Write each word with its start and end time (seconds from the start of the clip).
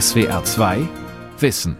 SWR 0.00 0.42
2 0.42 0.88
Wissen. 1.38 1.76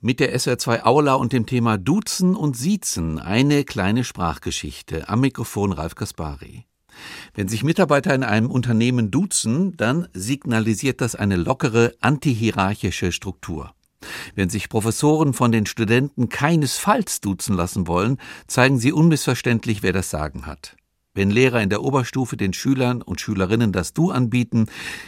Mit 0.00 0.20
der 0.20 0.38
SWR 0.38 0.56
2 0.56 0.84
Aula 0.86 1.12
und 1.16 1.34
dem 1.34 1.44
Thema 1.44 1.76
Duzen 1.76 2.34
und 2.34 2.56
Siezen 2.56 3.18
eine 3.18 3.64
kleine 3.64 4.04
Sprachgeschichte. 4.04 5.06
Am 5.10 5.20
Mikrofon 5.20 5.72
Ralf 5.72 5.96
Kaspari. 5.96 6.64
Wenn 7.34 7.46
sich 7.46 7.62
Mitarbeiter 7.62 8.14
in 8.14 8.22
einem 8.22 8.50
Unternehmen 8.50 9.10
duzen, 9.10 9.76
dann 9.76 10.08
signalisiert 10.14 11.02
das 11.02 11.14
eine 11.14 11.36
lockere, 11.36 11.92
antihierarchische 12.00 13.12
Struktur. 13.12 13.74
Wenn 14.34 14.48
sich 14.48 14.70
Professoren 14.70 15.34
von 15.34 15.52
den 15.52 15.66
Studenten 15.66 16.30
keinesfalls 16.30 17.20
duzen 17.20 17.54
lassen 17.54 17.86
wollen, 17.86 18.16
zeigen 18.46 18.78
sie 18.78 18.92
unmissverständlich, 18.92 19.82
wer 19.82 19.92
das 19.92 20.08
Sagen 20.08 20.46
hat. 20.46 20.74
Wenn 21.14 21.30
Lehrer 21.30 21.62
in 21.62 21.70
der 21.70 21.82
Oberstufe 21.82 22.36
den 22.36 22.52
Schülern 22.52 23.00
und 23.00 23.20
Schülerinnen 23.20 23.70
das 23.70 23.92
Du 23.92 24.10
anbieten, 24.10 24.66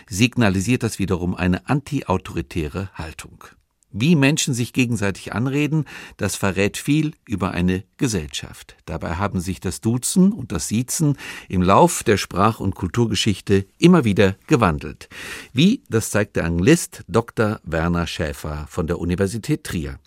signalisiert 0.08 0.84
das 0.84 1.00
wiederum 1.00 1.34
eine 1.34 1.68
antiautoritäre 1.68 2.90
Haltung. 2.94 3.44
Wie 3.90 4.14
Menschen 4.14 4.54
sich 4.54 4.72
gegenseitig 4.72 5.32
anreden, 5.32 5.84
das 6.16 6.36
verrät 6.36 6.76
viel 6.76 7.12
über 7.26 7.52
eine 7.52 7.82
Gesellschaft. 7.96 8.76
Dabei 8.84 9.14
haben 9.14 9.40
sich 9.40 9.58
das 9.58 9.80
Duzen 9.80 10.32
und 10.32 10.52
das 10.52 10.68
Siezen 10.68 11.16
im 11.48 11.62
Lauf 11.62 12.04
der 12.04 12.18
Sprach- 12.18 12.60
und 12.60 12.74
Kulturgeschichte 12.74 13.66
immer 13.78 14.04
wieder 14.04 14.36
gewandelt. 14.46 15.08
Wie, 15.52 15.82
das 15.88 16.10
zeigt 16.10 16.36
der 16.36 16.44
Anglist 16.44 17.04
Dr. 17.08 17.58
Werner 17.64 18.06
Schäfer 18.06 18.66
von 18.68 18.86
der 18.86 18.98
Universität 18.98 19.64
Trier. 19.64 19.98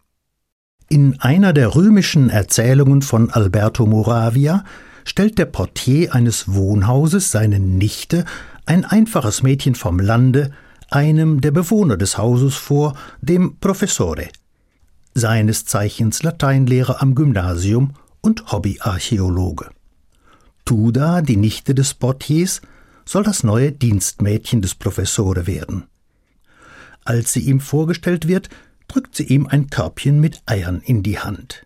In 0.87 1.19
einer 1.19 1.51
der 1.51 1.75
römischen 1.75 2.29
Erzählungen 2.29 3.01
von 3.01 3.31
Alberto 3.31 3.85
Moravia 3.85 4.63
stellt 5.09 5.39
der 5.39 5.47
Portier 5.47 6.13
eines 6.13 6.53
Wohnhauses 6.53 7.31
seine 7.31 7.59
Nichte, 7.59 8.25
ein 8.67 8.85
einfaches 8.85 9.41
Mädchen 9.41 9.73
vom 9.73 9.99
Lande, 9.99 10.51
einem 10.91 11.41
der 11.41 11.49
Bewohner 11.49 11.97
des 11.97 12.19
Hauses 12.19 12.53
vor, 12.55 12.95
dem 13.19 13.57
Professore, 13.57 14.27
seines 15.15 15.65
Zeichens 15.65 16.21
Lateinlehrer 16.21 17.01
am 17.01 17.15
Gymnasium 17.15 17.95
und 18.21 18.51
Hobbyarchäologe. 18.51 19.71
Tuda, 20.63 21.23
die 21.23 21.37
Nichte 21.37 21.73
des 21.73 21.95
Portiers, 21.95 22.61
soll 23.03 23.23
das 23.23 23.43
neue 23.43 23.71
Dienstmädchen 23.71 24.61
des 24.61 24.75
Professore 24.75 25.47
werden. 25.47 25.85
Als 27.03 27.33
sie 27.33 27.41
ihm 27.41 27.61
vorgestellt 27.61 28.27
wird, 28.27 28.49
drückt 28.87 29.15
sie 29.15 29.23
ihm 29.23 29.47
ein 29.47 29.71
Körbchen 29.71 30.19
mit 30.19 30.43
Eiern 30.45 30.81
in 30.85 31.01
die 31.01 31.17
Hand. 31.17 31.65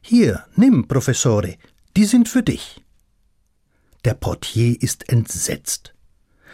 Hier, 0.00 0.44
nimm, 0.56 0.88
Professore, 0.88 1.56
die 1.96 2.04
sind 2.04 2.28
für 2.28 2.42
dich. 2.42 2.84
Der 4.04 4.14
Portier 4.14 4.80
ist 4.80 5.08
entsetzt. 5.08 5.94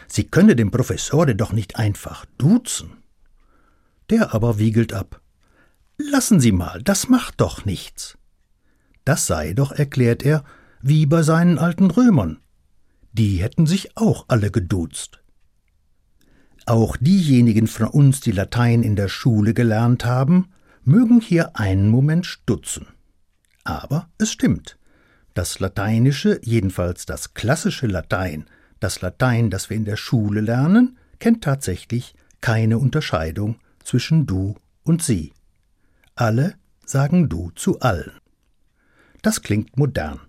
Sie 0.07 0.23
könne 0.23 0.55
dem 0.55 0.71
Professore 0.71 1.35
doch 1.35 1.51
nicht 1.51 1.75
einfach 1.75 2.25
duzen. 2.37 3.03
Der 4.09 4.33
aber 4.33 4.57
wiegelt 4.57 4.93
ab. 4.93 5.21
Lassen 5.97 6.39
Sie 6.39 6.51
mal, 6.51 6.81
das 6.81 7.09
macht 7.09 7.41
doch 7.41 7.65
nichts. 7.65 8.17
Das 9.05 9.27
sei 9.27 9.53
doch, 9.53 9.71
erklärt 9.71 10.23
er, 10.23 10.43
wie 10.81 11.05
bei 11.05 11.23
seinen 11.23 11.59
alten 11.59 11.91
Römern. 11.91 12.39
Die 13.11 13.37
hätten 13.37 13.67
sich 13.67 13.97
auch 13.97 14.25
alle 14.29 14.49
geduzt. 14.49 15.21
Auch 16.65 16.95
diejenigen 16.97 17.67
von 17.67 17.87
uns, 17.87 18.21
die 18.21 18.31
Latein 18.31 18.81
in 18.81 18.95
der 18.95 19.09
Schule 19.09 19.53
gelernt 19.53 20.05
haben, 20.05 20.47
mögen 20.83 21.19
hier 21.19 21.57
einen 21.57 21.89
Moment 21.89 22.25
stutzen. 22.25 22.87
Aber 23.65 24.09
es 24.17 24.31
stimmt. 24.31 24.77
Das 25.33 25.59
Lateinische, 25.59 26.39
jedenfalls 26.43 27.05
das 27.05 27.33
klassische 27.33 27.87
Latein, 27.87 28.45
das 28.79 29.01
Latein, 29.01 29.49
das 29.49 29.69
wir 29.69 29.77
in 29.77 29.85
der 29.85 29.97
Schule 29.97 30.41
lernen, 30.41 30.97
kennt 31.19 31.43
tatsächlich 31.43 32.13
keine 32.41 32.77
Unterscheidung 32.77 33.59
zwischen 33.83 34.25
du 34.25 34.55
und 34.83 35.01
sie. 35.01 35.33
Alle 36.15 36.55
sagen 36.85 37.29
du 37.29 37.49
zu 37.55 37.79
allen. 37.79 38.11
Das 39.21 39.41
klingt 39.41 39.77
modern. 39.77 40.19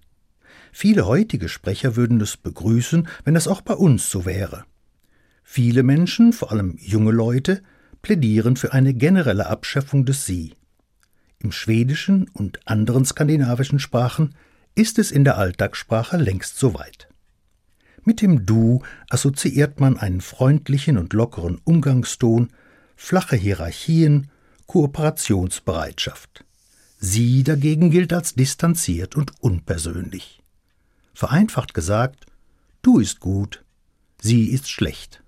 Viele 0.72 1.06
heutige 1.06 1.48
Sprecher 1.48 1.96
würden 1.96 2.20
es 2.20 2.36
begrüßen, 2.36 3.08
wenn 3.24 3.36
es 3.36 3.48
auch 3.48 3.60
bei 3.60 3.74
uns 3.74 4.10
so 4.10 4.24
wäre. 4.24 4.64
Viele 5.42 5.82
Menschen, 5.82 6.32
vor 6.32 6.50
allem 6.50 6.78
junge 6.80 7.12
Leute, 7.12 7.62
plädieren 8.00 8.56
für 8.56 8.72
eine 8.72 8.94
generelle 8.94 9.46
Abschaffung 9.46 10.04
des 10.04 10.24
Sie. 10.26 10.54
Im 11.38 11.52
Schwedischen 11.52 12.28
und 12.32 12.66
anderen 12.66 13.04
skandinavischen 13.04 13.78
Sprachen 13.78 14.34
ist 14.74 14.98
es 14.98 15.10
in 15.10 15.24
der 15.24 15.38
Alltagssprache 15.38 16.16
längst 16.16 16.58
soweit. 16.58 17.08
Mit 18.04 18.20
dem 18.20 18.44
Du 18.44 18.82
assoziiert 19.08 19.80
man 19.80 19.96
einen 19.96 20.20
freundlichen 20.20 20.98
und 20.98 21.12
lockeren 21.12 21.60
Umgangston, 21.64 22.50
flache 22.96 23.36
Hierarchien, 23.36 24.30
Kooperationsbereitschaft. 24.66 26.44
Sie 26.98 27.42
dagegen 27.44 27.90
gilt 27.90 28.12
als 28.12 28.34
distanziert 28.34 29.16
und 29.16 29.32
unpersönlich. 29.40 30.42
Vereinfacht 31.14 31.74
gesagt, 31.74 32.26
du 32.82 32.98
ist 32.98 33.20
gut, 33.20 33.64
sie 34.20 34.48
ist 34.48 34.68
schlecht. 34.68 35.22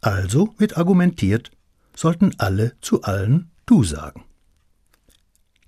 Also 0.00 0.54
wird 0.58 0.76
argumentiert, 0.76 1.50
sollten 1.94 2.34
alle 2.38 2.72
zu 2.80 3.02
allen 3.02 3.50
du 3.66 3.84
sagen. 3.84 4.24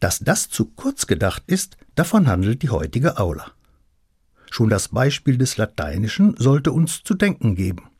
Dass 0.00 0.18
das 0.18 0.48
zu 0.48 0.66
kurz 0.66 1.06
gedacht 1.06 1.42
ist, 1.46 1.76
davon 1.94 2.28
handelt 2.28 2.62
die 2.62 2.70
heutige 2.70 3.18
Aula. 3.18 3.52
Schon 4.50 4.68
das 4.68 4.88
Beispiel 4.88 5.38
des 5.38 5.56
Lateinischen 5.56 6.36
sollte 6.38 6.72
uns 6.72 7.02
zu 7.02 7.14
denken 7.14 7.54
geben. 7.54 7.90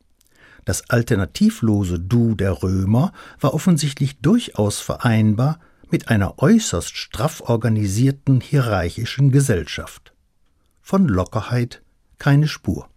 Das 0.65 0.89
alternativlose 0.89 1.99
Du 1.99 2.35
der 2.35 2.61
Römer 2.61 3.13
war 3.39 3.53
offensichtlich 3.53 4.19
durchaus 4.19 4.79
vereinbar 4.79 5.59
mit 5.89 6.09
einer 6.09 6.39
äußerst 6.39 6.95
straff 6.95 7.41
organisierten 7.41 8.41
hierarchischen 8.41 9.31
Gesellschaft. 9.31 10.13
Von 10.81 11.07
Lockerheit 11.07 11.81
keine 12.19 12.47
Spur. 12.47 12.89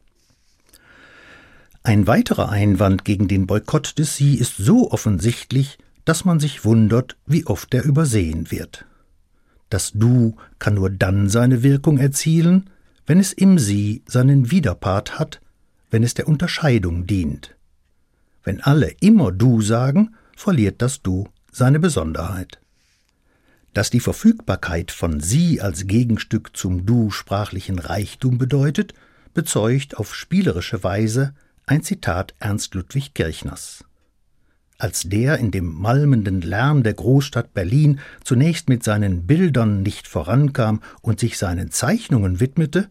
Ein 1.82 2.06
weiterer 2.06 2.50
Einwand 2.50 3.04
gegen 3.04 3.28
den 3.28 3.46
Boykott 3.46 3.98
des 3.98 4.16
Sie 4.16 4.34
ist 4.34 4.56
so 4.56 4.90
offensichtlich, 4.90 5.78
dass 6.04 6.24
man 6.24 6.40
sich 6.40 6.64
wundert, 6.64 7.16
wie 7.26 7.46
oft 7.46 7.72
er 7.72 7.84
übersehen 7.84 8.50
wird. 8.50 8.84
Das 9.70 9.92
Du 9.92 10.36
kann 10.58 10.74
nur 10.74 10.90
dann 10.90 11.28
seine 11.28 11.62
Wirkung 11.62 11.98
erzielen, 11.98 12.68
wenn 13.06 13.18
es 13.18 13.32
im 13.32 13.58
Sie 13.58 14.02
seinen 14.06 14.50
Widerpart 14.50 15.18
hat, 15.18 15.40
wenn 15.90 16.02
es 16.02 16.14
der 16.14 16.28
Unterscheidung 16.28 17.06
dient. 17.06 17.56
Wenn 18.44 18.60
alle 18.60 18.90
immer 19.00 19.32
Du 19.32 19.62
sagen, 19.62 20.14
verliert 20.36 20.82
das 20.82 21.02
Du 21.02 21.28
seine 21.52 21.78
Besonderheit. 21.78 22.60
Dass 23.72 23.90
die 23.90 24.00
Verfügbarkeit 24.00 24.90
von 24.90 25.20
Sie 25.20 25.60
als 25.60 25.86
Gegenstück 25.86 26.56
zum 26.56 26.84
Du 26.84 27.10
sprachlichen 27.10 27.78
Reichtum 27.78 28.38
bedeutet, 28.38 28.94
bezeugt 29.34 29.96
auf 29.96 30.14
spielerische 30.14 30.82
Weise 30.82 31.34
ein 31.66 31.82
Zitat 31.82 32.34
Ernst 32.40 32.74
Ludwig 32.74 33.14
Kirchners 33.14 33.84
als 34.82 35.02
der 35.02 35.38
in 35.38 35.50
dem 35.50 35.66
malmenden 35.66 36.40
Lärm 36.40 36.82
der 36.82 36.94
Großstadt 36.94 37.52
Berlin 37.52 38.00
zunächst 38.24 38.68
mit 38.68 38.82
seinen 38.82 39.26
Bildern 39.26 39.82
nicht 39.82 40.08
vorankam 40.08 40.80
und 41.02 41.20
sich 41.20 41.36
seinen 41.36 41.70
Zeichnungen 41.70 42.40
widmete, 42.40 42.88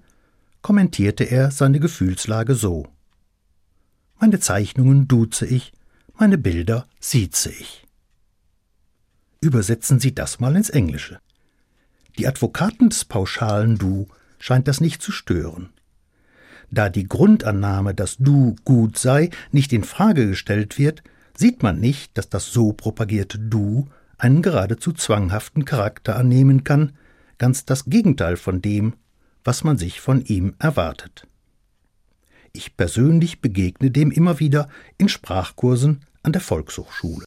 kommentierte 0.61 1.23
er 1.23 1.51
seine 1.51 1.79
Gefühlslage 1.79 2.55
so 2.55 2.87
Meine 4.19 4.39
Zeichnungen 4.39 5.07
duze 5.07 5.45
ich, 5.45 5.71
meine 6.17 6.37
Bilder 6.37 6.85
sieze 6.99 7.49
ich. 7.49 7.87
Übersetzen 9.41 9.99
Sie 9.99 10.13
das 10.13 10.39
mal 10.39 10.55
ins 10.55 10.69
Englische. 10.69 11.19
Die 12.17 12.27
Advokaten 12.27 12.89
des 12.89 13.05
pauschalen 13.05 13.77
Du 13.77 14.09
scheint 14.37 14.67
das 14.67 14.81
nicht 14.81 15.01
zu 15.01 15.11
stören. 15.11 15.69
Da 16.71 16.89
die 16.89 17.07
Grundannahme, 17.07 17.95
dass 17.95 18.17
Du 18.17 18.55
gut 18.65 18.97
sei, 18.97 19.29
nicht 19.51 19.71
in 19.71 19.83
Frage 19.83 20.27
gestellt 20.27 20.77
wird, 20.77 21.01
sieht 21.39 21.63
man 21.63 21.79
nicht, 21.79 22.17
dass 22.17 22.27
das 22.27 22.51
so 22.51 22.73
propagierte 22.73 23.39
Du 23.39 23.87
einen 24.17 24.41
geradezu 24.41 24.91
zwanghaften 24.91 25.63
Charakter 25.63 26.17
annehmen 26.17 26.65
kann, 26.65 26.91
ganz 27.37 27.63
das 27.63 27.85
Gegenteil 27.85 28.35
von 28.35 28.61
dem, 28.61 28.93
was 29.45 29.63
man 29.63 29.77
sich 29.77 30.01
von 30.01 30.21
ihm 30.25 30.55
erwartet. 30.59 31.25
Ich 32.51 32.75
persönlich 32.75 33.39
begegne 33.39 33.89
dem 33.89 34.11
immer 34.11 34.39
wieder 34.39 34.67
in 34.97 35.07
Sprachkursen 35.07 36.01
an 36.23 36.33
der 36.33 36.41
Volkshochschule. 36.41 37.25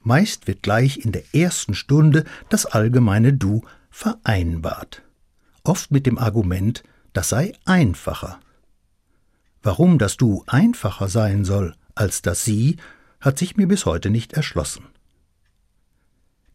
Meist 0.00 0.46
wird 0.46 0.62
gleich 0.62 1.04
in 1.04 1.12
der 1.12 1.34
ersten 1.34 1.74
Stunde 1.74 2.24
das 2.48 2.64
allgemeine 2.64 3.34
Du 3.34 3.62
vereinbart, 3.90 5.02
oft 5.62 5.90
mit 5.90 6.06
dem 6.06 6.16
Argument, 6.16 6.82
das 7.12 7.28
sei 7.28 7.52
einfacher. 7.66 8.40
Warum 9.62 9.98
das 9.98 10.16
Du 10.16 10.42
einfacher 10.46 11.08
sein 11.08 11.44
soll 11.44 11.74
als 11.94 12.22
das 12.22 12.46
Sie, 12.46 12.78
hat 13.22 13.38
sich 13.38 13.56
mir 13.56 13.66
bis 13.66 13.86
heute 13.86 14.10
nicht 14.10 14.34
erschlossen. 14.34 14.84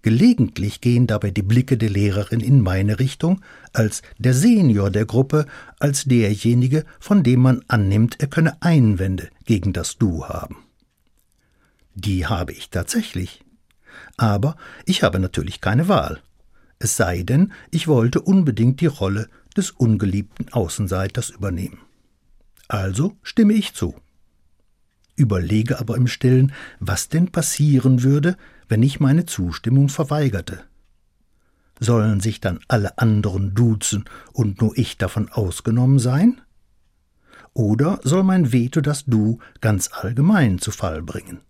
Gelegentlich 0.04 0.80
gehen 0.80 1.08
dabei 1.08 1.32
die 1.32 1.42
Blicke 1.42 1.78
der 1.78 1.90
Lehrerin 1.90 2.40
in 2.40 2.62
meine 2.62 3.00
Richtung, 3.00 3.42
als 3.74 4.04
der 4.18 4.34
Senior 4.34 4.92
der 4.92 5.06
Gruppe, 5.06 5.48
als 5.80 6.06
derjenige, 6.06 6.86
von 7.00 7.24
dem 7.24 7.42
man 7.42 7.64
annimmt, 7.68 8.18
er 8.20 8.28
könne 8.28 8.62
Einwände 8.62 9.30
gegen 9.46 9.74
das 9.74 9.98
Du 9.98 10.26
haben. 10.26 10.58
Die 11.96 12.28
habe 12.28 12.54
ich 12.54 12.70
tatsächlich. 12.70 13.44
Aber 14.18 14.56
ich 14.86 15.04
habe 15.04 15.20
natürlich 15.20 15.62
keine 15.62 15.88
Wahl. 15.88 16.22
Es 16.80 16.96
sei 16.96 17.24
denn, 17.24 17.52
ich 17.72 17.88
wollte 17.88 18.22
unbedingt 18.22 18.82
die 18.82 18.86
Rolle 18.86 19.28
des 19.58 19.72
ungeliebten 19.72 20.54
Außenseiters 20.54 21.32
übernehmen. 21.32 21.80
Also 22.68 23.18
stimme 23.24 23.54
ich 23.54 23.74
zu. 23.74 23.96
Überlege 25.18 25.80
aber 25.80 25.98
im 25.98 26.08
stillen, 26.08 26.54
was 26.80 27.10
denn 27.10 27.32
passieren 27.32 28.04
würde, 28.04 28.38
wenn 28.70 28.84
ich 28.84 29.02
meine 29.02 29.26
Zustimmung 29.26 29.90
verweigerte. 29.90 30.64
Sollen 31.80 32.22
sich 32.22 32.40
dann 32.40 32.60
alle 32.68 32.98
anderen 32.98 33.54
duzen 33.54 34.06
und 34.32 34.62
nur 34.62 34.78
ich 34.78 34.98
davon 34.98 35.30
ausgenommen 35.30 36.00
sein? 36.00 36.40
Oder 37.54 38.00
soll 38.04 38.24
mein 38.24 38.52
Veto 38.52 38.82
das 38.82 39.06
Du 39.06 39.40
ganz 39.60 39.90
allgemein 39.92 40.60
zu 40.60 40.72
Fall 40.72 41.02
bringen? 41.02 41.42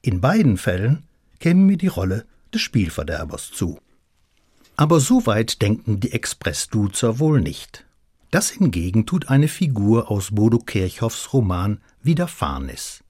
In 0.00 0.20
beiden 0.20 0.56
Fällen 0.56 1.04
käme 1.40 1.60
mir 1.60 1.76
die 1.76 1.88
Rolle 1.88 2.24
des 2.52 2.62
Spielverderbers 2.62 3.50
zu. 3.50 3.78
Aber 4.76 5.00
so 5.00 5.26
weit 5.26 5.60
denken 5.62 6.00
die 6.00 6.12
Expressduzer 6.12 7.18
wohl 7.18 7.40
nicht. 7.40 7.84
Das 8.30 8.50
hingegen 8.50 9.06
tut 9.06 9.28
eine 9.28 9.46
Figur 9.46 10.10
aus 10.10 10.32
Bodo 10.32 10.58
Kirchhoffs 10.58 11.32
Roman 11.32 11.78
Widerfahrnis. 12.04 13.02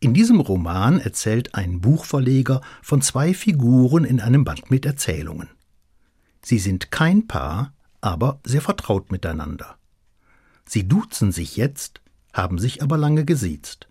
In 0.00 0.14
diesem 0.14 0.40
Roman 0.40 0.98
erzählt 0.98 1.54
ein 1.54 1.80
Buchverleger 1.80 2.60
von 2.82 3.02
zwei 3.02 3.34
Figuren 3.34 4.04
in 4.04 4.20
einem 4.20 4.44
Band 4.44 4.70
mit 4.70 4.84
Erzählungen. 4.84 5.48
Sie 6.42 6.58
sind 6.58 6.90
kein 6.90 7.28
Paar, 7.28 7.72
aber 8.00 8.40
sehr 8.44 8.62
vertraut 8.62 9.12
miteinander. 9.12 9.76
Sie 10.64 10.88
duzen 10.88 11.30
sich 11.30 11.56
jetzt, 11.56 12.00
haben 12.32 12.58
sich 12.58 12.82
aber 12.82 12.96
lange 12.96 13.24
gesiezt. 13.24 13.88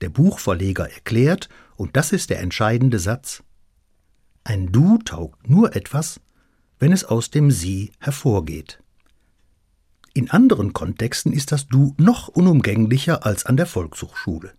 Der 0.00 0.08
Buchverleger 0.08 0.90
erklärt, 0.90 1.48
und 1.76 1.96
das 1.96 2.12
ist 2.12 2.30
der 2.30 2.40
entscheidende 2.40 2.98
Satz, 2.98 3.42
ein 4.44 4.70
Du 4.70 4.98
taugt 4.98 5.50
nur 5.50 5.74
etwas, 5.74 6.20
wenn 6.78 6.92
es 6.92 7.04
aus 7.04 7.30
dem 7.30 7.50
Sie 7.50 7.90
hervorgeht. 7.98 8.80
In 10.16 10.30
anderen 10.30 10.72
Kontexten 10.72 11.30
ist 11.30 11.52
das 11.52 11.68
Du 11.68 11.94
noch 11.98 12.28
unumgänglicher 12.28 13.26
als 13.26 13.44
an 13.44 13.58
der 13.58 13.66
Volkshochschule. 13.66 14.54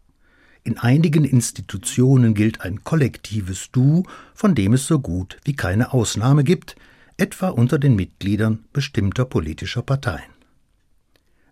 In 0.63 0.77
einigen 0.77 1.25
Institutionen 1.25 2.36
gilt 2.36 2.62
ein 2.62 2.83
kollektives 2.83 3.71
Du, 3.71 4.04
von 4.36 4.54
dem 4.54 4.74
es 4.74 4.86
so 4.86 5.00
gut 5.00 5.39
wie 5.45 5.56
keine 5.56 5.94
Ausnahme 5.94 6.44
gibt, 6.44 6.75
etwa 7.18 7.50
unter 7.50 7.80
den 7.80 7.95
Mitgliedern 7.95 8.65
bestimmter 8.71 9.25
politischer 9.25 9.81
Parteien. 9.81 10.30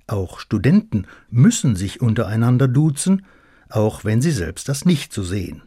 Auch 0.05 0.39
Studenten 0.39 1.07
müssen 1.31 1.75
sich 1.75 1.99
untereinander 1.99 2.67
duzen, 2.67 3.25
auch 3.69 4.05
wenn 4.05 4.21
sie 4.21 4.29
selbst 4.29 4.69
das 4.69 4.85
nicht 4.85 5.13
so 5.13 5.23
sehen. 5.23 5.63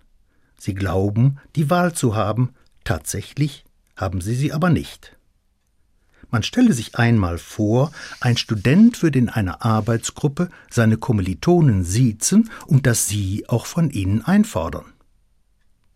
Sie 0.56 0.74
glauben, 0.74 1.38
die 1.56 1.70
Wahl 1.70 1.92
zu 1.92 2.14
haben, 2.14 2.50
tatsächlich 2.84 3.64
haben 3.96 4.20
sie 4.20 4.36
sie 4.36 4.52
aber 4.52 4.70
nicht. 4.70 5.17
Man 6.30 6.42
stelle 6.42 6.74
sich 6.74 6.96
einmal 6.96 7.38
vor, 7.38 7.90
ein 8.20 8.36
Student 8.36 9.02
würde 9.02 9.18
in 9.18 9.30
einer 9.30 9.64
Arbeitsgruppe 9.64 10.50
seine 10.70 10.98
Kommilitonen 10.98 11.84
siezen 11.84 12.50
und 12.66 12.86
dass 12.86 13.08
sie 13.08 13.48
auch 13.48 13.64
von 13.64 13.90
ihnen 13.90 14.22
einfordern. 14.22 14.84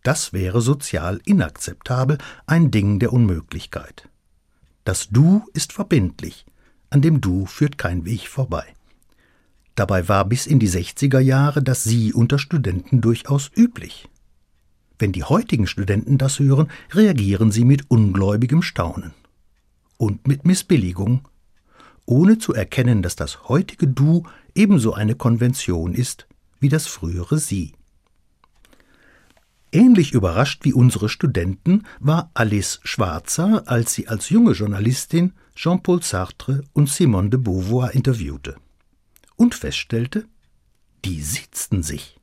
Das 0.01 0.33
wäre 0.33 0.61
sozial 0.61 1.21
inakzeptabel, 1.25 2.17
ein 2.47 2.71
Ding 2.71 2.99
der 2.99 3.13
Unmöglichkeit. 3.13 4.09
Das 4.85 5.09
Du 5.09 5.45
ist 5.53 5.71
verbindlich, 5.71 6.45
an 6.89 7.01
dem 7.01 7.21
Du 7.21 7.45
führt 7.45 7.77
kein 7.77 8.03
Weg 8.03 8.27
vorbei. 8.27 8.65
Dabei 9.75 10.07
war 10.09 10.25
bis 10.25 10.45
in 10.45 10.59
die 10.59 10.69
60er 10.69 11.19
Jahre 11.19 11.63
das 11.63 11.83
Sie 11.83 12.11
unter 12.11 12.37
Studenten 12.37 13.01
durchaus 13.01 13.49
üblich. 13.55 14.09
Wenn 14.99 15.11
die 15.11 15.23
heutigen 15.23 15.67
Studenten 15.67 16.17
das 16.17 16.39
hören, 16.39 16.69
reagieren 16.91 17.51
sie 17.51 17.65
mit 17.65 17.89
ungläubigem 17.89 18.61
Staunen 18.61 19.13
und 19.97 20.27
mit 20.27 20.45
Missbilligung, 20.45 21.27
ohne 22.05 22.37
zu 22.37 22.53
erkennen, 22.53 23.01
dass 23.01 23.15
das 23.15 23.47
heutige 23.47 23.87
Du 23.87 24.23
ebenso 24.55 24.93
eine 24.93 25.15
Konvention 25.15 25.93
ist 25.93 26.27
wie 26.63 26.69
das 26.69 26.87
frühere 26.87 27.39
Sie. 27.39 27.73
Ähnlich 29.73 30.13
überrascht 30.13 30.63
wie 30.63 30.71
unsere 30.71 31.09
Studenten 31.09 31.83
war 31.99 32.31
Alice 32.35 32.79
Schwarzer, 32.83 33.63
als 33.65 33.93
sie 33.93 34.07
als 34.07 34.29
junge 34.29 34.53
Journalistin 34.53 35.33
Jean-Paul 35.55 36.01
Sartre 36.03 36.63
und 36.71 36.89
Simone 36.89 37.31
de 37.31 37.39
Beauvoir 37.39 37.93
interviewte 37.93 38.55
und 39.35 39.55
feststellte, 39.55 40.25
die 41.03 41.21
sitzten 41.21 41.83
sich. 41.83 42.17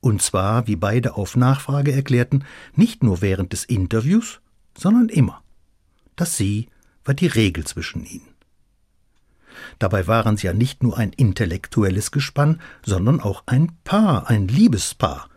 Und 0.00 0.22
zwar, 0.22 0.68
wie 0.68 0.76
beide 0.76 1.16
auf 1.16 1.36
Nachfrage 1.36 1.92
erklärten, 1.92 2.44
nicht 2.76 3.02
nur 3.02 3.20
während 3.20 3.52
des 3.52 3.64
Interviews, 3.64 4.40
sondern 4.78 5.10
immer. 5.10 5.42
Das 6.14 6.36
Sie 6.36 6.68
war 7.06 7.14
die 7.14 7.26
Regel 7.26 7.64
zwischen 7.64 8.04
ihnen. 8.04 8.28
Dabei 9.78 10.06
waren 10.06 10.36
sie 10.36 10.46
ja 10.46 10.52
nicht 10.52 10.82
nur 10.82 10.96
ein 10.96 11.12
intellektuelles 11.12 12.10
Gespann, 12.10 12.60
sondern 12.84 13.20
auch 13.20 13.42
ein 13.46 13.72
Paar, 13.84 14.28
ein 14.28 14.48
Liebespaar. 14.48 15.28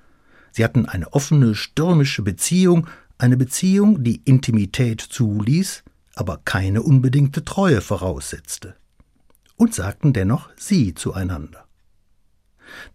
Sie 0.52 0.64
hatten 0.64 0.86
eine 0.86 1.14
offene, 1.14 1.56
stürmische 1.56 2.22
Beziehung, 2.22 2.88
eine 3.18 3.38
Beziehung, 3.38 4.04
die 4.04 4.22
Intimität 4.26 5.02
zuließ, 5.02 5.84
aber 6.16 6.42
keine 6.44 6.82
unbedingte 6.82 7.46
Treue 7.46 7.82
voraussetzte. 7.82 8.76
Und 9.56 9.76
sagten 9.76 10.14
dennoch 10.14 10.50
sie 10.56 10.94
zueinander. 10.94 11.66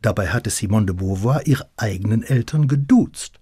Dabei 0.02 0.28
hatte 0.28 0.50
Simone 0.50 0.86
de 0.86 0.94
Beauvoir 0.94 1.46
ihre 1.46 1.68
eigenen 1.76 2.22
Eltern 2.22 2.68
geduzt. 2.68 3.40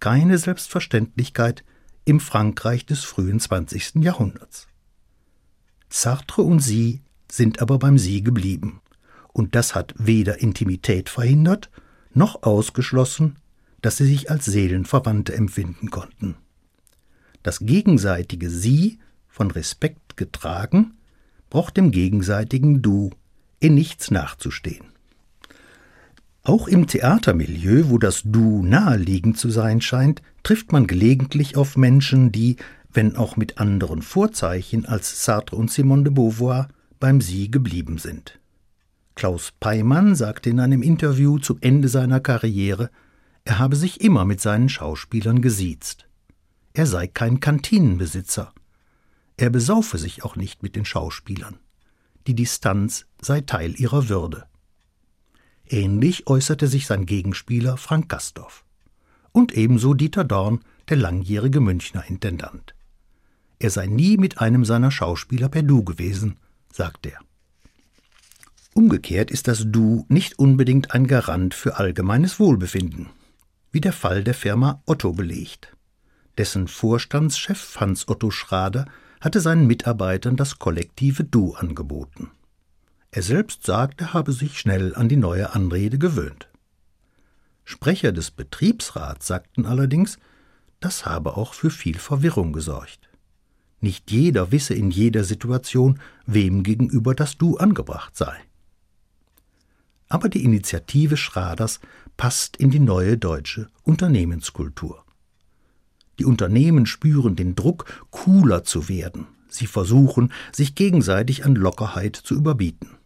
Keine 0.00 0.38
Selbstverständlichkeit, 0.38 1.64
im 2.08 2.20
Frankreich 2.20 2.86
des 2.86 3.04
frühen 3.04 3.38
20. 3.38 3.96
Jahrhunderts. 3.96 4.66
Sartre 5.90 6.40
und 6.40 6.60
sie 6.60 7.02
sind 7.30 7.60
aber 7.60 7.78
beim 7.78 7.98
Sie 7.98 8.22
geblieben, 8.22 8.80
und 9.34 9.54
das 9.54 9.74
hat 9.74 9.94
weder 9.98 10.40
Intimität 10.40 11.10
verhindert, 11.10 11.70
noch 12.14 12.42
ausgeschlossen, 12.44 13.36
dass 13.82 13.98
sie 13.98 14.06
sich 14.06 14.30
als 14.30 14.46
Seelenverwandte 14.46 15.34
empfinden 15.34 15.90
konnten. 15.90 16.36
Das 17.42 17.60
gegenseitige 17.60 18.48
Sie, 18.48 18.98
von 19.28 19.50
Respekt 19.50 20.16
getragen, 20.16 20.94
braucht 21.50 21.76
dem 21.76 21.90
gegenseitigen 21.90 22.80
Du 22.80 23.10
in 23.60 23.74
nichts 23.74 24.10
nachzustehen. 24.10 24.86
Auch 26.48 26.66
im 26.66 26.86
Theatermilieu, 26.86 27.90
wo 27.90 27.98
das 27.98 28.22
Du 28.24 28.62
naheliegend 28.62 29.36
zu 29.36 29.50
sein 29.50 29.82
scheint, 29.82 30.22
trifft 30.42 30.72
man 30.72 30.86
gelegentlich 30.86 31.58
auf 31.58 31.76
Menschen, 31.76 32.32
die, 32.32 32.56
wenn 32.90 33.16
auch 33.16 33.36
mit 33.36 33.58
anderen 33.58 34.00
Vorzeichen 34.00 34.86
als 34.86 35.26
Sartre 35.26 35.56
und 35.56 35.70
Simone 35.70 36.04
de 36.04 36.12
Beauvoir, 36.14 36.68
beim 37.00 37.20
Sie 37.20 37.50
geblieben 37.50 37.98
sind. 37.98 38.40
Klaus 39.14 39.52
Peimann 39.60 40.14
sagte 40.14 40.48
in 40.48 40.58
einem 40.58 40.82
Interview 40.82 41.38
zum 41.38 41.58
Ende 41.60 41.88
seiner 41.88 42.18
Karriere, 42.18 42.88
er 43.44 43.58
habe 43.58 43.76
sich 43.76 44.00
immer 44.00 44.24
mit 44.24 44.40
seinen 44.40 44.70
Schauspielern 44.70 45.42
gesiezt. 45.42 46.08
Er 46.72 46.86
sei 46.86 47.08
kein 47.08 47.40
Kantinenbesitzer. 47.40 48.54
Er 49.36 49.50
besaufe 49.50 49.98
sich 49.98 50.24
auch 50.24 50.34
nicht 50.34 50.62
mit 50.62 50.76
den 50.76 50.86
Schauspielern. 50.86 51.58
Die 52.26 52.34
Distanz 52.34 53.04
sei 53.20 53.42
Teil 53.42 53.78
ihrer 53.78 54.08
Würde. 54.08 54.46
Ähnlich 55.70 56.26
äußerte 56.26 56.66
sich 56.66 56.86
sein 56.86 57.06
Gegenspieler 57.06 57.76
Frank 57.76 58.08
Gastorf. 58.08 58.64
Und 59.32 59.52
ebenso 59.52 59.94
Dieter 59.94 60.24
Dorn, 60.24 60.60
der 60.88 60.96
langjährige 60.96 61.60
Münchner 61.60 62.04
Intendant. 62.08 62.74
Er 63.58 63.70
sei 63.70 63.86
nie 63.86 64.16
mit 64.16 64.40
einem 64.40 64.64
seiner 64.64 64.90
Schauspieler 64.90 65.48
per 65.48 65.62
Du 65.62 65.84
gewesen, 65.84 66.36
sagt 66.72 67.06
er. 67.06 67.18
Umgekehrt 68.72 69.30
ist 69.30 69.48
das 69.48 69.64
Du 69.66 70.06
nicht 70.08 70.38
unbedingt 70.38 70.92
ein 70.92 71.06
Garant 71.06 71.54
für 71.54 71.76
allgemeines 71.76 72.38
Wohlbefinden, 72.38 73.08
wie 73.72 73.80
der 73.80 73.92
Fall 73.92 74.22
der 74.22 74.34
Firma 74.34 74.82
Otto 74.86 75.12
belegt. 75.12 75.76
Dessen 76.38 76.68
Vorstandschef 76.68 77.80
Hans 77.80 78.08
Otto 78.08 78.30
Schrader 78.30 78.86
hatte 79.20 79.40
seinen 79.40 79.66
Mitarbeitern 79.66 80.36
das 80.36 80.60
kollektive 80.60 81.24
Du 81.24 81.54
angeboten. 81.54 82.30
Er 83.10 83.22
selbst 83.22 83.64
sagt, 83.64 84.00
er 84.00 84.12
habe 84.12 84.32
sich 84.32 84.58
schnell 84.58 84.94
an 84.94 85.08
die 85.08 85.16
neue 85.16 85.54
Anrede 85.54 85.98
gewöhnt. 85.98 86.48
Sprecher 87.64 88.12
des 88.12 88.30
Betriebsrats 88.30 89.26
sagten 89.26 89.66
allerdings, 89.66 90.18
das 90.80 91.06
habe 91.06 91.36
auch 91.36 91.54
für 91.54 91.70
viel 91.70 91.98
Verwirrung 91.98 92.52
gesorgt. 92.52 93.08
Nicht 93.80 94.10
jeder 94.10 94.52
wisse 94.52 94.74
in 94.74 94.90
jeder 94.90 95.24
Situation, 95.24 96.00
wem 96.26 96.62
gegenüber 96.62 97.14
das 97.14 97.38
Du 97.38 97.56
angebracht 97.56 98.16
sei. 98.16 98.36
Aber 100.08 100.28
die 100.28 100.44
Initiative 100.44 101.16
Schraders 101.16 101.80
passt 102.16 102.56
in 102.56 102.70
die 102.70 102.80
neue 102.80 103.18
deutsche 103.18 103.68
Unternehmenskultur. 103.84 105.04
Die 106.18 106.24
Unternehmen 106.24 106.86
spüren 106.86 107.36
den 107.36 107.54
Druck, 107.54 107.84
cooler 108.10 108.64
zu 108.64 108.88
werden. 108.88 109.26
Sie 109.48 109.66
versuchen, 109.66 110.32
sich 110.52 110.74
gegenseitig 110.74 111.44
an 111.44 111.54
Lockerheit 111.54 112.16
zu 112.16 112.34
überbieten. 112.34 112.97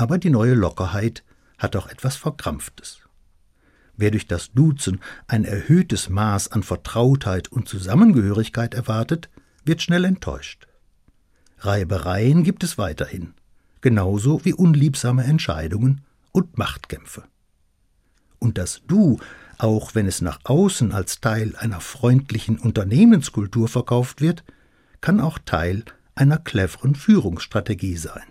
Aber 0.00 0.16
die 0.16 0.30
neue 0.30 0.54
Lockerheit 0.54 1.24
hat 1.58 1.76
auch 1.76 1.86
etwas 1.86 2.16
Verkrampftes. 2.16 3.00
Wer 3.98 4.10
durch 4.10 4.26
das 4.26 4.50
Duzen 4.52 4.98
ein 5.28 5.44
erhöhtes 5.44 6.08
Maß 6.08 6.52
an 6.52 6.62
Vertrautheit 6.62 7.52
und 7.52 7.68
Zusammengehörigkeit 7.68 8.72
erwartet, 8.72 9.28
wird 9.62 9.82
schnell 9.82 10.06
enttäuscht. 10.06 10.68
Reibereien 11.58 12.44
gibt 12.44 12.64
es 12.64 12.78
weiterhin, 12.78 13.34
genauso 13.82 14.42
wie 14.46 14.54
unliebsame 14.54 15.24
Entscheidungen 15.24 16.00
und 16.32 16.56
Machtkämpfe. 16.56 17.24
Und 18.38 18.56
das 18.56 18.80
Du, 18.86 19.20
auch 19.58 19.94
wenn 19.94 20.06
es 20.06 20.22
nach 20.22 20.38
außen 20.44 20.92
als 20.92 21.20
Teil 21.20 21.56
einer 21.56 21.82
freundlichen 21.82 22.58
Unternehmenskultur 22.58 23.68
verkauft 23.68 24.22
wird, 24.22 24.44
kann 25.02 25.20
auch 25.20 25.38
Teil 25.38 25.84
einer 26.14 26.38
cleveren 26.38 26.94
Führungsstrategie 26.94 27.98
sein. 27.98 28.29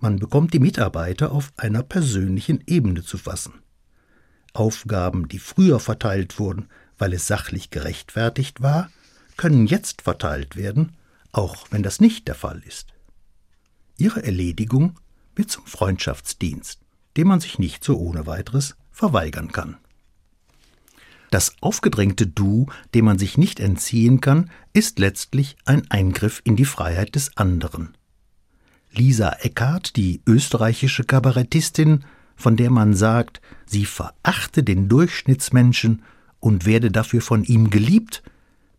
Man 0.00 0.18
bekommt 0.18 0.54
die 0.54 0.60
Mitarbeiter 0.60 1.32
auf 1.32 1.52
einer 1.56 1.82
persönlichen 1.82 2.62
Ebene 2.66 3.02
zu 3.02 3.18
fassen. 3.18 3.54
Aufgaben, 4.52 5.28
die 5.28 5.38
früher 5.38 5.80
verteilt 5.80 6.38
wurden, 6.38 6.68
weil 6.98 7.12
es 7.12 7.26
sachlich 7.26 7.70
gerechtfertigt 7.70 8.60
war, 8.62 8.90
können 9.36 9.66
jetzt 9.66 10.02
verteilt 10.02 10.56
werden, 10.56 10.96
auch 11.32 11.66
wenn 11.70 11.82
das 11.82 12.00
nicht 12.00 12.28
der 12.28 12.34
Fall 12.34 12.62
ist. 12.66 12.94
Ihre 13.96 14.22
Erledigung 14.24 14.98
wird 15.34 15.50
zum 15.50 15.66
Freundschaftsdienst, 15.66 16.80
dem 17.16 17.28
man 17.28 17.40
sich 17.40 17.58
nicht 17.58 17.84
so 17.84 17.98
ohne 17.98 18.26
weiteres 18.26 18.76
verweigern 18.92 19.52
kann. 19.52 19.76
Das 21.30 21.54
aufgedrängte 21.60 22.26
Du, 22.26 22.66
dem 22.94 23.04
man 23.04 23.18
sich 23.18 23.36
nicht 23.36 23.60
entziehen 23.60 24.20
kann, 24.20 24.50
ist 24.72 24.98
letztlich 24.98 25.56
ein 25.64 25.88
Eingriff 25.90 26.40
in 26.44 26.56
die 26.56 26.64
Freiheit 26.64 27.14
des 27.14 27.36
anderen. 27.36 27.97
Lisa 28.98 29.30
Eckart, 29.40 29.96
die 29.96 30.20
österreichische 30.26 31.04
Kabarettistin, 31.04 32.04
von 32.34 32.56
der 32.56 32.70
man 32.70 32.94
sagt, 32.94 33.40
sie 33.64 33.84
verachte 33.84 34.64
den 34.64 34.88
Durchschnittsmenschen 34.88 36.02
und 36.40 36.66
werde 36.66 36.90
dafür 36.90 37.22
von 37.22 37.44
ihm 37.44 37.70
geliebt, 37.70 38.22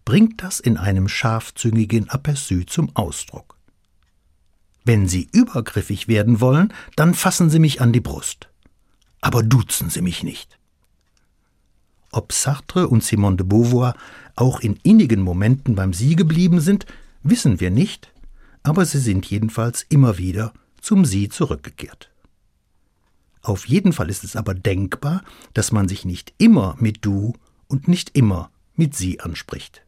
bringt 0.03 0.43
das 0.43 0.59
in 0.59 0.75
einem 0.75 1.07
scharfzüngigen 1.07 2.09
Aperçu 2.09 2.67
zum 2.67 2.95
Ausdruck. 2.95 3.55
Wenn 4.83 5.07
Sie 5.07 5.29
übergriffig 5.31 6.07
werden 6.07 6.41
wollen, 6.41 6.73
dann 6.95 7.13
fassen 7.13 7.49
Sie 7.49 7.59
mich 7.59 7.79
an 7.79 7.93
die 7.93 7.99
Brust. 7.99 8.49
Aber 9.21 9.43
duzen 9.43 9.89
Sie 9.89 10.01
mich 10.01 10.23
nicht. 10.23 10.57
Ob 12.11 12.33
Sartre 12.33 12.87
und 12.87 13.03
Simone 13.03 13.37
de 13.37 13.45
Beauvoir 13.45 13.93
auch 14.35 14.61
in 14.61 14.77
innigen 14.83 15.21
Momenten 15.21 15.75
beim 15.75 15.93
Sie 15.93 16.15
geblieben 16.15 16.59
sind, 16.59 16.85
wissen 17.21 17.59
wir 17.59 17.69
nicht, 17.69 18.11
aber 18.63 18.85
sie 18.85 18.99
sind 18.99 19.25
jedenfalls 19.25 19.85
immer 19.89 20.17
wieder 20.17 20.53
zum 20.81 21.05
Sie 21.05 21.29
zurückgekehrt. 21.29 22.09
Auf 23.41 23.67
jeden 23.67 23.93
Fall 23.93 24.09
ist 24.09 24.23
es 24.23 24.35
aber 24.35 24.53
denkbar, 24.53 25.23
dass 25.53 25.71
man 25.71 25.87
sich 25.87 26.05
nicht 26.05 26.33
immer 26.37 26.75
mit 26.79 27.05
Du 27.05 27.33
und 27.67 27.87
nicht 27.87 28.15
immer 28.15 28.51
mit 28.75 28.95
Sie 28.95 29.19
anspricht. 29.19 29.83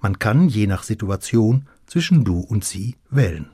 Man 0.00 0.18
kann 0.18 0.48
je 0.48 0.66
nach 0.66 0.82
Situation 0.82 1.66
zwischen 1.86 2.24
Du 2.24 2.40
und 2.40 2.64
Sie 2.64 2.96
wählen. 3.10 3.50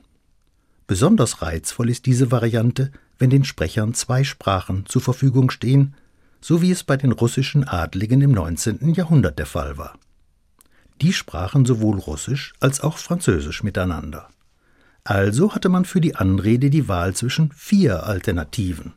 Besonders 0.87 1.41
reizvoll 1.41 1.89
ist 1.89 2.05
diese 2.05 2.31
Variante, 2.31 2.91
wenn 3.17 3.29
den 3.29 3.45
Sprechern 3.45 3.93
zwei 3.93 4.23
Sprachen 4.23 4.85
zur 4.85 5.01
Verfügung 5.01 5.49
stehen, 5.49 5.95
so 6.41 6.61
wie 6.61 6.71
es 6.71 6.83
bei 6.83 6.97
den 6.97 7.13
russischen 7.13 7.65
Adligen 7.65 8.21
im 8.21 8.31
19. 8.31 8.93
Jahrhundert 8.93 9.39
der 9.39 9.45
Fall 9.45 9.77
war. 9.77 9.97
Die 11.01 11.13
sprachen 11.13 11.65
sowohl 11.65 11.99
Russisch 11.99 12.53
als 12.59 12.81
auch 12.81 12.97
Französisch 12.97 13.63
miteinander. 13.63 14.29
Also 15.03 15.53
hatte 15.53 15.69
man 15.69 15.85
für 15.85 15.99
die 15.99 16.15
Anrede 16.15 16.69
die 16.69 16.87
Wahl 16.87 17.13
zwischen 17.15 17.51
vier 17.51 18.05
Alternativen 18.05 18.93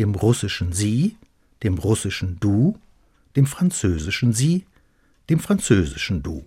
dem 0.00 0.14
russischen 0.14 0.72
Sie, 0.72 1.16
dem 1.62 1.76
russischen 1.76 2.40
Du, 2.40 2.78
dem 3.36 3.44
französischen 3.44 4.32
Sie, 4.32 4.64
dem 5.28 5.38
französischen 5.38 6.22
Du. 6.22 6.46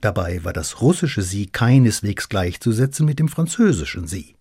Dabei 0.00 0.42
war 0.42 0.54
das 0.54 0.80
russische 0.80 1.20
Sie 1.20 1.46
keineswegs 1.46 2.30
gleichzusetzen 2.30 3.04
mit 3.04 3.18
dem 3.18 3.28
französischen 3.28 4.06
Sie. 4.06 4.36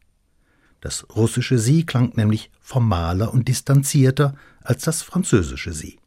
Das 0.80 1.06
russische 1.14 1.60
Sie 1.60 1.86
klang 1.86 2.14
nämlich 2.16 2.50
formaler 2.62 3.34
und 3.34 3.50
distanzierter 3.50 4.34
als 4.64 4.84
das 4.86 5.02
französische 5.02 5.74
Sie. 5.74 6.00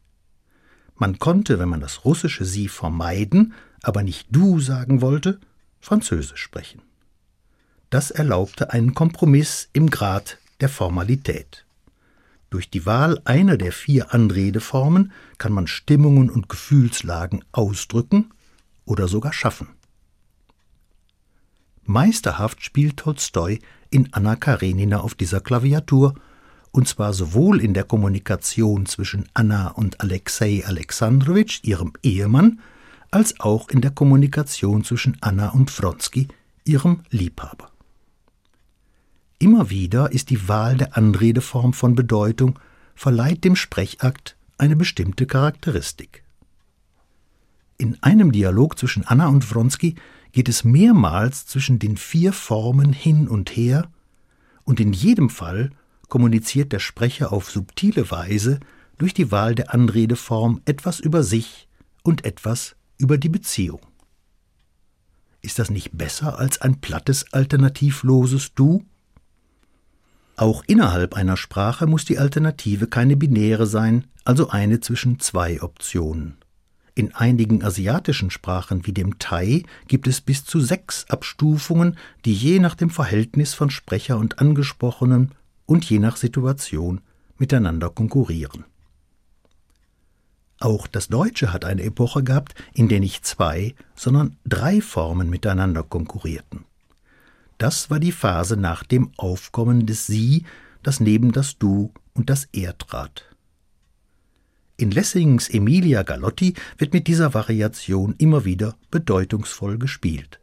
Man 0.95 1.19
konnte, 1.19 1.59
wenn 1.59 1.69
man 1.69 1.81
das 1.81 2.05
russische 2.05 2.45
Sie 2.45 2.67
vermeiden, 2.67 3.53
aber 3.83 4.03
nicht 4.03 4.27
du 4.31 4.59
sagen 4.59 5.01
wollte, 5.01 5.39
Französisch 5.79 6.41
sprechen. 6.41 6.81
Das 7.89 8.11
erlaubte 8.11 8.71
einen 8.71 8.93
Kompromiss 8.93 9.69
im 9.73 9.89
Grad 9.89 10.39
der 10.61 10.69
Formalität. 10.69 11.65
Durch 12.49 12.69
die 12.69 12.85
Wahl 12.85 13.21
einer 13.25 13.57
der 13.57 13.71
vier 13.71 14.13
Anredeformen 14.13 15.11
kann 15.37 15.51
man 15.51 15.67
Stimmungen 15.67 16.29
und 16.29 16.49
Gefühlslagen 16.49 17.43
ausdrücken 17.51 18.31
oder 18.85 19.07
sogar 19.07 19.33
schaffen. 19.33 19.67
Meisterhaft 21.83 22.63
spielt 22.63 22.97
Tolstoi 22.97 23.59
in 23.91 24.11
Anna 24.13 24.35
Karenina 24.35 25.01
auf 25.01 25.13
dieser 25.13 25.39
Klaviatur 25.39 26.15
und 26.75 26.89
zwar 26.89 27.13
sowohl 27.13 27.61
in 27.61 27.73
der 27.73 27.85
Kommunikation 27.85 28.85
zwischen 28.85 29.29
Anna 29.33 29.69
und 29.69 30.01
Alexei 30.01 30.61
Alexandrowitsch, 30.65 31.61
ihrem 31.63 31.93
Ehemann, 32.03 32.59
als 33.11 33.39
auch 33.39 33.69
in 33.69 33.79
der 33.79 33.91
Kommunikation 33.91 34.83
zwischen 34.83 35.17
Anna 35.21 35.51
und 35.51 35.71
Vronsky, 35.71 36.27
ihrem 36.65 37.03
Liebhaber. 37.11 37.71
Immer 39.39 39.69
wieder 39.69 40.11
ist 40.11 40.29
die 40.29 40.49
Wahl 40.49 40.75
der 40.75 40.97
Anredeform 40.97 41.71
von 41.71 41.95
Bedeutung, 41.95 42.59
verleiht 42.93 43.45
dem 43.45 43.55
Sprechakt 43.55 44.35
eine 44.57 44.75
bestimmte 44.75 45.25
Charakteristik. 45.27 46.25
In 47.77 48.03
einem 48.03 48.33
Dialog 48.33 48.77
zwischen 48.77 49.05
Anna 49.05 49.29
und 49.29 49.45
Vronsky 49.45 49.95
geht 50.33 50.49
es 50.49 50.65
mehrmals 50.65 51.45
zwischen 51.45 51.79
den 51.79 51.95
vier 51.95 52.33
Formen 52.33 52.91
hin 52.91 53.29
und 53.29 53.55
her, 53.55 53.89
und 54.65 54.81
in 54.81 54.91
jedem 54.91 55.29
Fall 55.29 55.71
kommuniziert 56.09 56.71
der 56.71 56.79
Sprecher 56.79 57.31
auf 57.33 57.49
subtile 57.49 58.11
Weise 58.11 58.59
durch 58.97 59.13
die 59.13 59.31
Wahl 59.31 59.55
der 59.55 59.73
Anredeform 59.73 60.61
etwas 60.65 60.99
über 60.99 61.23
sich 61.23 61.67
und 62.03 62.25
etwas 62.25 62.75
über 62.97 63.17
die 63.17 63.29
Beziehung. 63.29 63.81
Ist 65.41 65.59
das 65.59 65.69
nicht 65.69 65.97
besser 65.97 66.39
als 66.39 66.61
ein 66.61 66.81
plattes, 66.81 67.31
alternativloses 67.31 68.53
Du? 68.55 68.83
Auch 70.37 70.63
innerhalb 70.67 71.13
einer 71.13 71.37
Sprache 71.37 71.87
muss 71.87 72.03
die 72.03 72.17
Alternative 72.17 72.87
keine 72.87 73.15
binäre 73.15 73.67
sein, 73.67 74.05
also 74.23 74.49
eine 74.49 74.79
zwischen 74.79 75.19
zwei 75.19 75.61
Optionen. 75.61 76.37
In 76.97 77.13
einigen 77.13 77.63
asiatischen 77.63 78.31
Sprachen 78.31 78.87
wie 78.87 78.93
dem 78.93 79.19
Thai 79.19 79.63
gibt 79.87 80.07
es 80.07 80.21
bis 80.21 80.45
zu 80.45 80.59
sechs 80.61 81.05
Abstufungen, 81.09 81.97
die 82.23 82.33
je 82.33 82.59
nach 82.59 82.75
dem 82.75 82.89
Verhältnis 82.89 83.53
von 83.53 83.69
Sprecher 83.69 84.17
und 84.17 84.39
Angesprochenen 84.39 85.31
und 85.65 85.85
je 85.85 85.99
nach 85.99 86.17
Situation 86.17 87.01
miteinander 87.37 87.89
konkurrieren. 87.89 88.65
Auch 90.59 90.87
das 90.87 91.09
Deutsche 91.09 91.51
hat 91.51 91.65
eine 91.65 91.83
Epoche 91.83 92.23
gehabt, 92.23 92.55
in 92.73 92.87
der 92.87 92.99
nicht 92.99 93.25
zwei, 93.25 93.75
sondern 93.93 94.37
drei 94.45 94.81
Formen 94.81 95.29
miteinander 95.29 95.83
konkurrierten. 95.83 96.65
Das 97.57 97.89
war 97.89 97.99
die 97.99 98.11
Phase 98.11 98.57
nach 98.57 98.83
dem 98.83 99.11
Aufkommen 99.17 99.85
des 99.85 100.07
Sie, 100.07 100.45
das 100.83 100.99
neben 100.99 101.31
das 101.31 101.57
Du 101.57 101.91
und 102.13 102.29
das 102.29 102.45
Er 102.53 102.77
trat. 102.77 103.25
In 104.77 104.91
Lessings 104.91 105.49
Emilia 105.49 106.03
Galotti 106.03 106.53
wird 106.77 106.93
mit 106.93 107.07
dieser 107.07 107.33
Variation 107.33 108.15
immer 108.17 108.43
wieder 108.43 108.75
bedeutungsvoll 108.91 109.77
gespielt 109.77 110.39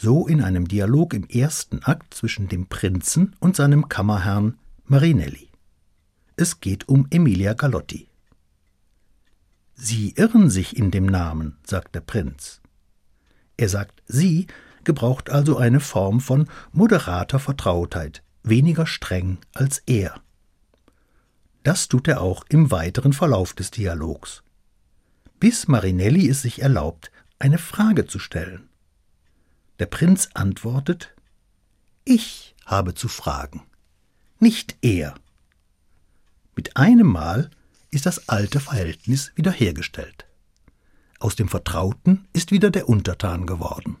so 0.00 0.28
in 0.28 0.40
einem 0.40 0.68
Dialog 0.68 1.12
im 1.12 1.24
ersten 1.24 1.82
Akt 1.82 2.14
zwischen 2.14 2.48
dem 2.48 2.68
Prinzen 2.68 3.34
und 3.40 3.56
seinem 3.56 3.88
Kammerherrn 3.88 4.56
Marinelli. 4.84 5.50
Es 6.36 6.60
geht 6.60 6.88
um 6.88 7.08
Emilia 7.10 7.54
Galotti. 7.54 8.08
Sie 9.74 10.12
irren 10.16 10.50
sich 10.50 10.76
in 10.76 10.92
dem 10.92 11.06
Namen, 11.06 11.56
sagt 11.64 11.96
der 11.96 12.00
Prinz. 12.00 12.60
Er 13.56 13.68
sagt 13.68 14.04
Sie, 14.06 14.46
gebraucht 14.84 15.30
also 15.30 15.56
eine 15.56 15.80
Form 15.80 16.20
von 16.20 16.48
moderater 16.70 17.40
Vertrautheit, 17.40 18.22
weniger 18.44 18.86
streng 18.86 19.38
als 19.52 19.82
er. 19.86 20.20
Das 21.64 21.88
tut 21.88 22.06
er 22.06 22.20
auch 22.20 22.44
im 22.48 22.70
weiteren 22.70 23.12
Verlauf 23.12 23.52
des 23.52 23.72
Dialogs. 23.72 24.44
Bis 25.40 25.66
Marinelli 25.66 26.28
es 26.28 26.42
sich 26.42 26.62
erlaubt, 26.62 27.10
eine 27.40 27.58
Frage 27.58 28.06
zu 28.06 28.20
stellen. 28.20 28.67
Der 29.78 29.86
Prinz 29.86 30.28
antwortet 30.34 31.14
Ich 32.04 32.56
habe 32.66 32.94
zu 32.94 33.08
fragen, 33.08 33.62
nicht 34.40 34.76
er. 34.82 35.14
Mit 36.56 36.76
einem 36.76 37.06
Mal 37.06 37.50
ist 37.90 38.06
das 38.06 38.28
alte 38.28 38.58
Verhältnis 38.58 39.32
wiederhergestellt. 39.36 40.26
Aus 41.20 41.36
dem 41.36 41.48
Vertrauten 41.48 42.26
ist 42.32 42.50
wieder 42.50 42.70
der 42.70 42.88
Untertan 42.88 43.46
geworden. 43.46 43.96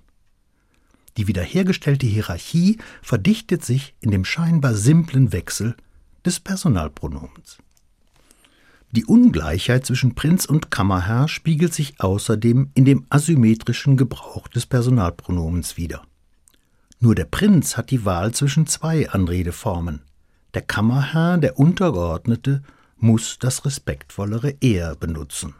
Die 1.16 1.26
wiederhergestellte 1.26 2.06
Hierarchie 2.06 2.78
verdichtet 3.02 3.64
sich 3.64 3.94
in 4.00 4.10
dem 4.10 4.24
scheinbar 4.24 4.74
simplen 4.74 5.32
Wechsel 5.32 5.76
des 6.24 6.40
Personalpronomens. 6.40 7.58
Die 8.90 9.04
Ungleichheit 9.04 9.84
zwischen 9.84 10.14
Prinz 10.14 10.46
und 10.46 10.70
Kammerherr 10.70 11.28
spiegelt 11.28 11.74
sich 11.74 12.00
außerdem 12.00 12.70
in 12.74 12.84
dem 12.86 13.04
asymmetrischen 13.10 13.98
Gebrauch 13.98 14.48
des 14.48 14.64
Personalpronomens 14.64 15.76
wider. 15.76 16.02
Nur 16.98 17.14
der 17.14 17.26
Prinz 17.26 17.76
hat 17.76 17.90
die 17.90 18.04
Wahl 18.04 18.32
zwischen 18.32 18.66
zwei 18.66 19.10
Anredeformen. 19.10 20.00
Der 20.54 20.62
Kammerherr, 20.62 21.36
der 21.36 21.58
Untergeordnete, 21.58 22.62
muss 22.96 23.38
das 23.38 23.64
respektvollere 23.64 24.54
Er 24.60 24.96
benutzen. 24.96 25.54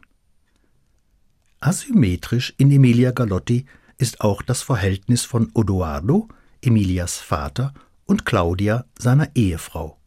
Asymmetrisch 1.60 2.54
in 2.56 2.72
Emilia 2.72 3.10
Galotti 3.10 3.66
ist 3.98 4.20
auch 4.22 4.42
das 4.42 4.62
Verhältnis 4.62 5.24
von 5.24 5.50
Odoardo, 5.54 6.28
Emilias 6.62 7.18
Vater, 7.18 7.74
und 8.06 8.24
Claudia, 8.24 8.86
seiner 8.98 9.28
Ehefrau. 9.34 9.98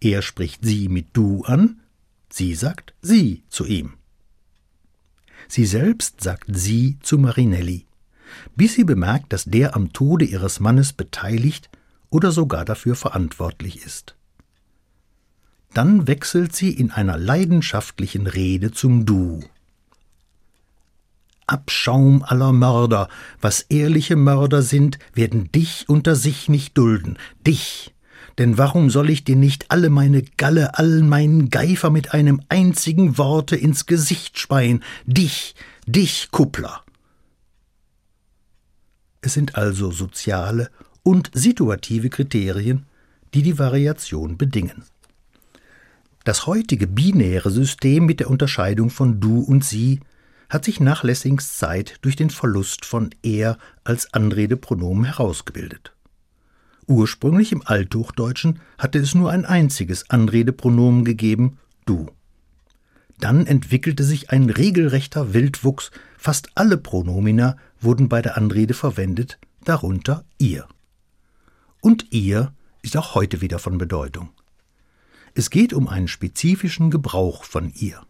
Er 0.00 0.20
spricht 0.20 0.64
sie 0.64 0.88
mit 0.88 1.08
du 1.14 1.42
an, 1.44 1.80
sie 2.28 2.54
sagt 2.54 2.94
sie 3.02 3.42
zu 3.48 3.64
ihm. 3.64 3.94
Sie 5.48 5.66
selbst 5.66 6.20
sagt 6.20 6.48
sie 6.48 6.98
zu 7.02 7.18
Marinelli, 7.18 7.86
bis 8.56 8.74
sie 8.74 8.84
bemerkt, 8.84 9.32
dass 9.32 9.44
der 9.44 9.76
am 9.76 9.92
Tode 9.92 10.24
ihres 10.24 10.60
Mannes 10.60 10.92
beteiligt 10.92 11.70
oder 12.10 12.32
sogar 12.32 12.64
dafür 12.64 12.96
verantwortlich 12.96 13.84
ist. 13.84 14.16
Dann 15.74 16.06
wechselt 16.06 16.56
sie 16.56 16.70
in 16.70 16.90
einer 16.90 17.18
leidenschaftlichen 17.18 18.26
Rede 18.26 18.72
zum 18.72 19.04
Du. 19.04 19.44
Abschaum 21.46 22.24
aller 22.24 22.52
Mörder, 22.52 23.08
was 23.40 23.60
ehrliche 23.62 24.16
Mörder 24.16 24.62
sind, 24.62 24.98
werden 25.14 25.52
dich 25.52 25.88
unter 25.88 26.16
sich 26.16 26.48
nicht 26.48 26.76
dulden, 26.76 27.18
dich. 27.46 27.94
Denn 28.38 28.58
warum 28.58 28.90
soll 28.90 29.10
ich 29.10 29.24
dir 29.24 29.36
nicht 29.36 29.70
alle 29.70 29.90
meine 29.90 30.22
Galle, 30.22 30.78
all 30.78 31.02
meinen 31.02 31.50
Geifer 31.50 31.90
mit 31.90 32.12
einem 32.12 32.40
einzigen 32.48 33.18
Worte 33.18 33.56
ins 33.56 33.86
Gesicht 33.86 34.38
speien, 34.38 34.82
dich, 35.06 35.54
dich, 35.86 36.28
Kuppler. 36.30 36.82
Es 39.20 39.34
sind 39.34 39.56
also 39.56 39.90
soziale 39.90 40.70
und 41.02 41.30
situative 41.34 42.10
Kriterien, 42.10 42.86
die 43.34 43.42
die 43.42 43.58
Variation 43.58 44.36
bedingen. 44.36 44.84
Das 46.24 46.46
heutige 46.46 46.86
binäre 46.86 47.50
System 47.50 48.06
mit 48.06 48.20
der 48.20 48.30
Unterscheidung 48.30 48.90
von 48.90 49.20
du 49.20 49.40
und 49.40 49.64
sie 49.64 50.00
hat 50.48 50.64
sich 50.64 50.80
nach 50.80 51.02
Lessings 51.02 51.56
Zeit 51.56 51.98
durch 52.02 52.16
den 52.16 52.30
Verlust 52.30 52.84
von 52.84 53.10
er 53.22 53.58
als 53.84 54.12
Anredepronomen 54.12 55.04
herausgebildet. 55.04 55.95
Ursprünglich 56.86 57.52
im 57.52 57.66
Althochdeutschen 57.66 58.60
hatte 58.78 58.98
es 58.98 59.14
nur 59.14 59.30
ein 59.30 59.44
einziges 59.44 60.08
Anredepronomen 60.10 61.04
gegeben, 61.04 61.58
du. 61.84 62.10
Dann 63.18 63.46
entwickelte 63.46 64.04
sich 64.04 64.30
ein 64.30 64.50
regelrechter 64.50 65.34
Wildwuchs, 65.34 65.90
fast 66.16 66.50
alle 66.54 66.76
Pronomina 66.76 67.56
wurden 67.80 68.08
bei 68.08 68.22
der 68.22 68.36
Anrede 68.36 68.74
verwendet, 68.74 69.38
darunter 69.64 70.24
ihr. 70.38 70.66
Und 71.80 72.12
ihr 72.12 72.52
ist 72.82 72.96
auch 72.96 73.14
heute 73.14 73.40
wieder 73.40 73.58
von 73.58 73.78
Bedeutung. 73.78 74.30
Es 75.34 75.50
geht 75.50 75.72
um 75.72 75.88
einen 75.88 76.08
spezifischen 76.08 76.90
Gebrauch 76.90 77.44
von 77.44 77.72
ihr. 77.74 78.00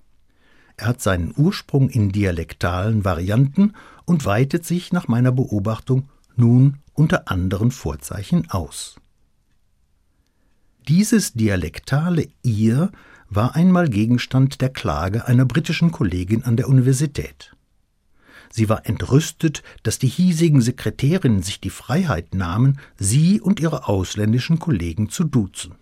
Er 0.77 0.89
hat 0.89 1.01
seinen 1.01 1.33
Ursprung 1.37 1.89
in 1.89 2.13
dialektalen 2.13 3.05
Varianten 3.05 3.73
und 4.05 4.27
weitet 4.27 4.67
sich 4.67 4.93
nach 4.93 5.09
meiner 5.09 5.33
Beobachtung 5.33 6.09
nun 6.37 6.79
unter 6.95 7.29
anderen 7.31 7.71
Vorzeichen 7.71 8.51
aus. 8.51 8.97
Dieses 10.89 11.33
dialektale 11.33 12.29
ihr 12.43 12.93
war 13.29 13.57
einmal 13.57 13.89
Gegenstand 13.89 14.61
der 14.61 14.69
Klage 14.71 15.27
einer 15.27 15.45
britischen 15.45 15.91
Kollegin 15.91 16.45
an 16.45 16.57
der 16.57 16.69
Universität. 16.69 17.57
Sie 18.51 18.69
war 18.69 18.87
entrüstet, 18.87 19.63
dass 19.83 19.99
die 19.99 20.09
hiesigen 20.09 20.61
Sekretärinnen 20.61 21.43
sich 21.43 21.61
die 21.61 21.71
Freiheit 21.71 22.35
nahmen, 22.35 22.79
sie 22.97 23.41
und 23.41 23.59
ihre 23.59 23.89
ausländischen 23.89 24.59
Kollegen 24.59 25.09
zu 25.09 25.25
duzen. 25.25 25.75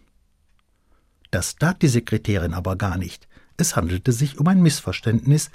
Das 1.31 1.57
tat 1.57 1.83
die 1.83 1.89
Sekretärin 1.89 2.55
aber 2.55 2.77
gar 2.77 2.97
nicht, 2.97 3.29
es 3.57 3.77
handelte 3.77 4.13
sich 4.13 4.39
um 4.39 4.49
ein 4.49 4.63
Missverständnis, 4.63 5.51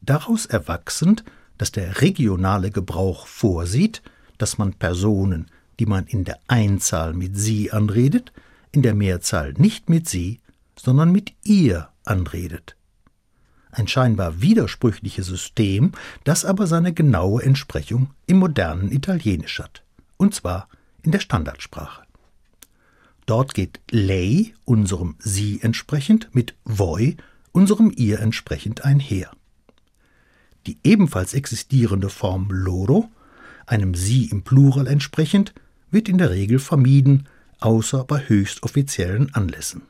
daraus 0.00 0.46
erwachsend, 0.46 1.24
dass 1.58 1.72
der 1.72 2.00
regionale 2.02 2.70
Gebrauch 2.70 3.26
vorsieht, 3.26 4.02
dass 4.40 4.58
man 4.58 4.74
Personen, 4.74 5.50
die 5.78 5.86
man 5.86 6.06
in 6.06 6.24
der 6.24 6.38
Einzahl 6.48 7.12
mit 7.14 7.36
sie 7.36 7.70
anredet, 7.70 8.32
in 8.72 8.82
der 8.82 8.94
Mehrzahl 8.94 9.52
nicht 9.54 9.88
mit 9.88 10.08
sie, 10.08 10.40
sondern 10.78 11.12
mit 11.12 11.32
ihr 11.44 11.88
anredet. 12.04 12.76
Ein 13.70 13.86
scheinbar 13.86 14.40
widersprüchliches 14.40 15.26
System, 15.26 15.92
das 16.24 16.44
aber 16.44 16.66
seine 16.66 16.92
genaue 16.92 17.42
Entsprechung 17.42 18.10
im 18.26 18.38
modernen 18.38 18.90
Italienisch 18.90 19.60
hat, 19.60 19.84
und 20.16 20.34
zwar 20.34 20.68
in 21.02 21.12
der 21.12 21.20
Standardsprache. 21.20 22.02
Dort 23.26 23.54
geht 23.54 23.80
lei, 23.90 24.54
unserem 24.64 25.16
sie 25.18 25.60
entsprechend, 25.62 26.34
mit 26.34 26.54
voi, 26.64 27.16
unserem 27.52 27.92
ihr 27.94 28.20
entsprechend 28.20 28.84
einher. 28.84 29.30
Die 30.66 30.78
ebenfalls 30.82 31.34
existierende 31.34 32.08
Form 32.08 32.48
loro, 32.50 33.10
einem 33.70 33.94
sie 33.94 34.26
im 34.26 34.42
Plural 34.42 34.86
entsprechend, 34.86 35.54
wird 35.90 36.08
in 36.08 36.18
der 36.18 36.30
Regel 36.30 36.58
vermieden, 36.58 37.28
außer 37.60 38.04
bei 38.04 38.28
höchst 38.28 38.62
offiziellen 38.62 39.34
Anlässen. 39.34 39.82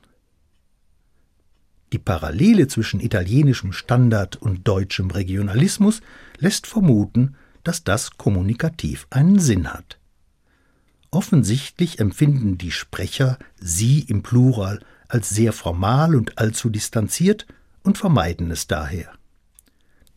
Die 1.92 1.98
Parallele 1.98 2.68
zwischen 2.68 3.00
italienischem 3.00 3.72
Standard 3.72 4.36
und 4.36 4.68
deutschem 4.68 5.10
Regionalismus 5.10 6.02
lässt 6.38 6.66
vermuten, 6.66 7.34
dass 7.64 7.82
das 7.82 8.16
kommunikativ 8.16 9.06
einen 9.10 9.40
Sinn 9.40 9.72
hat. 9.72 9.98
Offensichtlich 11.10 11.98
empfinden 11.98 12.56
die 12.56 12.70
Sprecher 12.70 13.38
sie 13.58 14.00
im 14.00 14.22
Plural 14.22 14.80
als 15.08 15.30
sehr 15.30 15.52
formal 15.52 16.14
und 16.14 16.38
allzu 16.38 16.70
distanziert 16.70 17.46
und 17.82 17.98
vermeiden 17.98 18.50
es 18.52 18.68
daher. 18.68 19.10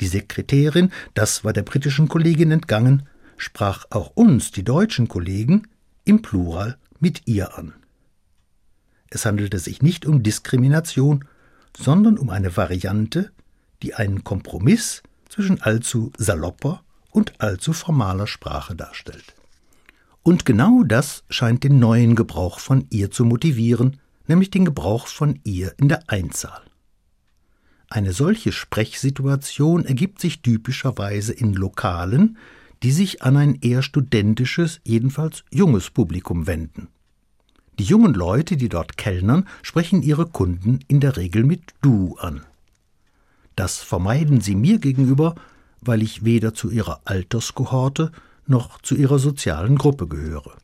Die 0.01 0.07
Sekretärin, 0.07 0.91
das 1.15 1.43
war 1.43 1.53
der 1.53 1.63
britischen 1.63 2.07
Kollegin 2.07 2.51
entgangen, 2.51 3.03
sprach 3.43 3.85
auch 3.89 4.11
uns, 4.15 4.51
die 4.51 4.63
deutschen 4.63 5.07
Kollegen, 5.07 5.67
im 6.05 6.21
Plural 6.21 6.77
mit 6.99 7.27
ihr 7.27 7.57
an. 7.57 7.73
Es 9.09 9.25
handelte 9.25 9.59
sich 9.59 9.81
nicht 9.81 10.05
um 10.05 10.23
Diskrimination, 10.23 11.25
sondern 11.77 12.17
um 12.17 12.29
eine 12.29 12.57
Variante, 12.57 13.31
die 13.81 13.93
einen 13.93 14.23
Kompromiss 14.23 15.03
zwischen 15.29 15.61
allzu 15.61 16.11
salopper 16.17 16.83
und 17.11 17.39
allzu 17.41 17.73
formaler 17.73 18.27
Sprache 18.27 18.75
darstellt. 18.75 19.35
Und 20.23 20.45
genau 20.45 20.83
das 20.83 21.23
scheint 21.29 21.63
den 21.63 21.79
neuen 21.79 22.15
Gebrauch 22.15 22.59
von 22.59 22.87
ihr 22.89 23.11
zu 23.11 23.25
motivieren, 23.25 23.99
nämlich 24.27 24.49
den 24.49 24.65
Gebrauch 24.65 25.07
von 25.07 25.39
ihr 25.43 25.73
in 25.77 25.89
der 25.89 26.09
Einzahl. 26.09 26.61
Eine 27.89 28.13
solche 28.13 28.51
Sprechsituation 28.51 29.85
ergibt 29.85 30.19
sich 30.19 30.41
typischerweise 30.41 31.33
in 31.33 31.53
Lokalen, 31.53 32.37
die 32.83 32.91
sich 32.91 33.23
an 33.23 33.37
ein 33.37 33.59
eher 33.61 33.81
studentisches, 33.81 34.81
jedenfalls 34.83 35.43
junges 35.51 35.89
Publikum 35.89 36.47
wenden. 36.47 36.89
Die 37.79 37.85
jungen 37.85 38.13
Leute, 38.13 38.57
die 38.57 38.69
dort 38.69 38.97
kellnern, 38.97 39.47
sprechen 39.63 40.03
ihre 40.03 40.27
Kunden 40.27 40.79
in 40.87 40.99
der 40.99 41.17
Regel 41.17 41.43
mit 41.43 41.73
du 41.81 42.15
an. 42.17 42.43
Das 43.55 43.77
vermeiden 43.77 44.41
sie 44.41 44.55
mir 44.55 44.79
gegenüber, 44.79 45.35
weil 45.81 46.01
ich 46.01 46.23
weder 46.23 46.53
zu 46.53 46.69
ihrer 46.69 47.01
Alterskohorte 47.05 48.11
noch 48.45 48.81
zu 48.81 48.95
ihrer 48.95 49.19
sozialen 49.19 49.77
Gruppe 49.77 50.07
gehöre. 50.07 50.57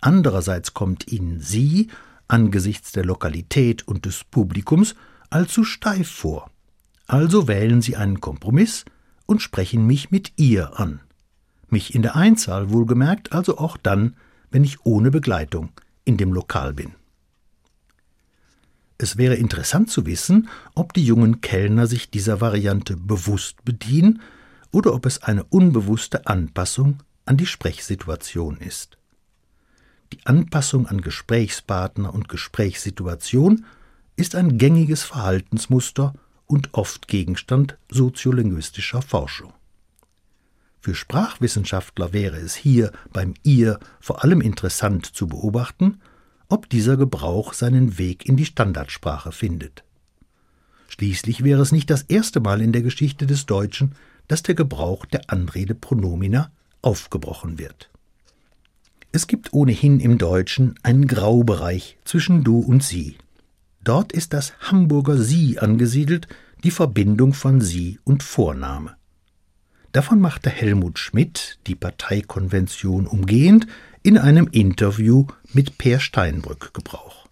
Andererseits 0.00 0.72
kommt 0.72 1.10
ihnen 1.12 1.40
sie 1.40 1.88
angesichts 2.28 2.92
der 2.92 3.04
Lokalität 3.04 3.86
und 3.86 4.06
des 4.06 4.24
Publikums 4.24 4.94
allzu 5.28 5.64
steif 5.64 6.08
vor. 6.08 6.50
Also 7.06 7.48
wählen 7.48 7.82
sie 7.82 7.96
einen 7.96 8.20
Kompromiss 8.20 8.84
und 9.30 9.40
sprechen 9.40 9.86
mich 9.86 10.10
mit 10.10 10.32
ihr 10.38 10.80
an. 10.80 10.98
Mich 11.68 11.94
in 11.94 12.02
der 12.02 12.16
Einzahl 12.16 12.70
wohlgemerkt, 12.70 13.32
also 13.32 13.58
auch 13.58 13.76
dann, 13.76 14.16
wenn 14.50 14.64
ich 14.64 14.84
ohne 14.84 15.12
Begleitung 15.12 15.68
in 16.04 16.16
dem 16.16 16.32
Lokal 16.32 16.74
bin. 16.74 16.96
Es 18.98 19.16
wäre 19.16 19.36
interessant 19.36 19.88
zu 19.88 20.04
wissen, 20.04 20.48
ob 20.74 20.94
die 20.94 21.04
jungen 21.04 21.40
Kellner 21.40 21.86
sich 21.86 22.10
dieser 22.10 22.40
Variante 22.40 22.96
bewusst 22.96 23.64
bedienen 23.64 24.20
oder 24.72 24.92
ob 24.92 25.06
es 25.06 25.22
eine 25.22 25.44
unbewusste 25.44 26.26
Anpassung 26.26 27.00
an 27.24 27.36
die 27.36 27.46
Sprechsituation 27.46 28.56
ist. 28.56 28.98
Die 30.12 30.26
Anpassung 30.26 30.88
an 30.88 31.02
Gesprächspartner 31.02 32.12
und 32.12 32.28
Gesprächssituation 32.28 33.64
ist 34.16 34.34
ein 34.34 34.58
gängiges 34.58 35.04
Verhaltensmuster 35.04 36.14
und 36.50 36.74
oft 36.74 37.06
Gegenstand 37.06 37.78
soziolinguistischer 37.90 39.02
Forschung. 39.02 39.52
Für 40.80 40.94
Sprachwissenschaftler 40.94 42.12
wäre 42.12 42.38
es 42.38 42.56
hier 42.56 42.90
beim 43.12 43.34
ihr 43.44 43.78
vor 44.00 44.24
allem 44.24 44.40
interessant 44.40 45.06
zu 45.06 45.28
beobachten, 45.28 46.00
ob 46.48 46.68
dieser 46.68 46.96
Gebrauch 46.96 47.52
seinen 47.52 47.98
Weg 47.98 48.26
in 48.26 48.36
die 48.36 48.46
Standardsprache 48.46 49.30
findet. 49.30 49.84
Schließlich 50.88 51.44
wäre 51.44 51.62
es 51.62 51.70
nicht 51.70 51.88
das 51.88 52.02
erste 52.02 52.40
Mal 52.40 52.60
in 52.60 52.72
der 52.72 52.82
Geschichte 52.82 53.26
des 53.26 53.46
Deutschen, 53.46 53.94
dass 54.26 54.42
der 54.42 54.56
Gebrauch 54.56 55.06
der 55.06 55.30
Anredepronomina 55.30 56.50
aufgebrochen 56.82 57.58
wird. 57.58 57.90
Es 59.12 59.26
gibt 59.26 59.52
ohnehin 59.52 60.00
im 60.00 60.18
Deutschen 60.18 60.74
einen 60.82 61.06
Graubereich 61.06 61.98
zwischen 62.04 62.42
du 62.42 62.58
und 62.58 62.82
sie. 62.82 63.16
Dort 63.82 64.12
ist 64.12 64.32
das 64.32 64.52
Hamburger 64.60 65.16
Sie 65.16 65.58
angesiedelt, 65.58 66.28
die 66.64 66.70
Verbindung 66.70 67.32
von 67.32 67.60
Sie 67.60 67.98
und 68.04 68.22
Vorname. 68.22 68.96
Davon 69.92 70.20
machte 70.20 70.50
Helmut 70.50 70.98
Schmidt, 70.98 71.58
die 71.66 71.74
Parteikonvention 71.74 73.06
umgehend, 73.06 73.66
in 74.02 74.18
einem 74.18 74.46
Interview 74.46 75.26
mit 75.52 75.78
Per 75.78 75.98
Steinbrück 75.98 76.72
Gebrauch. 76.74 77.26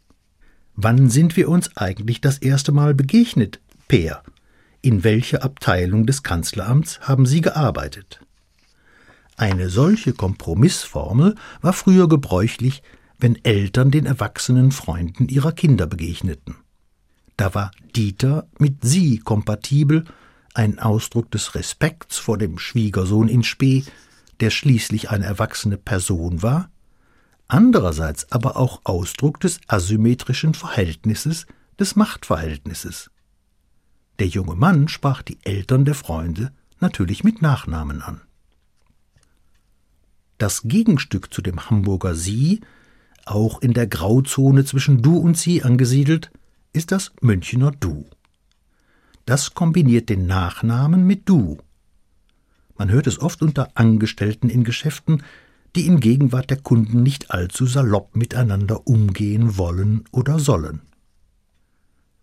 Wann 0.75 1.11
sind 1.11 1.37
wir 1.37 1.49
uns 1.49 1.77
eigentlich 1.77 2.21
das 2.21 2.39
erste 2.39 2.73
Mal 2.73 2.95
begegnet, 2.95 3.61
Per? 3.87 4.23
In 4.81 5.05
welcher 5.05 5.43
Abteilung 5.43 6.07
des 6.07 6.23
Kanzleramts 6.23 7.01
haben 7.01 7.27
Sie 7.27 7.41
gearbeitet? 7.41 8.21
Eine 9.37 9.71
solche 9.71 10.13
Kompromissformel 10.13 11.37
war 11.61 11.73
früher 11.73 12.09
gebräuchlich, 12.09 12.83
wenn 13.19 13.43
Eltern 13.45 13.91
den 13.91 14.07
erwachsenen 14.07 14.71
Freunden 14.73 15.29
ihrer 15.29 15.53
Kinder 15.53 15.87
begegneten. 15.87 16.57
Da 17.37 17.55
war 17.55 17.71
Dieter 17.95 18.49
mit 18.59 18.79
Sie 18.83 19.19
kompatibel, 19.19 20.05
ein 20.55 20.79
Ausdruck 20.79 21.31
des 21.31 21.55
Respekts 21.55 22.19
vor 22.19 22.39
dem 22.39 22.59
Schwiegersohn 22.59 23.29
in 23.29 23.45
Spee, 23.45 23.85
der 24.41 24.51
schließlich 24.51 25.11
eine 25.11 25.25
erwachsene 25.25 25.77
Person 25.77 26.43
war, 26.43 26.71
andererseits 27.49 28.31
aber 28.33 28.57
auch 28.57 28.81
Ausdruck 28.85 29.41
des 29.41 29.61
asymmetrischen 29.67 30.55
Verhältnisses, 30.55 31.47
des 31.79 31.97
Machtverhältnisses. 31.97 33.11
Der 34.19 34.27
junge 34.27 34.57
Mann 34.57 34.89
sprach 34.89 35.23
die 35.23 35.39
Eltern 35.45 35.85
der 35.85 35.95
Freunde 35.95 36.53
natürlich 36.81 37.25
mit 37.25 37.41
Nachnamen 37.41 38.03
an. 38.03 38.21
Das 40.39 40.63
Gegenstück 40.65 41.33
zu 41.33 41.43
dem 41.43 41.69
Hamburger 41.71 42.15
Sie, 42.15 42.61
auch 43.31 43.63
in 43.63 43.73
der 43.75 43.87
Grauzone 43.87 44.65
zwischen 44.65 45.03
Du 45.03 45.17
und 45.19 45.37
Sie 45.37 45.63
angesiedelt, 45.63 46.31
ist 46.73 46.93
das 46.93 47.13
Münchener 47.21 47.71
Du. 47.71 48.07
Das 49.27 49.55
kombiniert 49.55 50.09
den 50.09 50.27
Nachnamen 50.27 51.07
mit 51.07 51.29
Du. 51.29 51.59
Man 52.77 52.91
hört 52.91 53.07
es 53.07 53.21
oft 53.21 53.43
unter 53.43 53.71
Angestellten 53.75 54.49
in 54.49 54.65
Geschäften, 54.65 55.23
die 55.77 55.87
in 55.87 56.01
Gegenwart 56.01 56.51
der 56.51 56.61
Kunden 56.61 57.03
nicht 57.03 57.31
allzu 57.31 57.67
salopp 57.67 58.17
miteinander 58.17 58.87
umgehen 58.87 59.59
wollen 59.59 60.05
oder 60.13 60.39
sollen. 60.39 60.81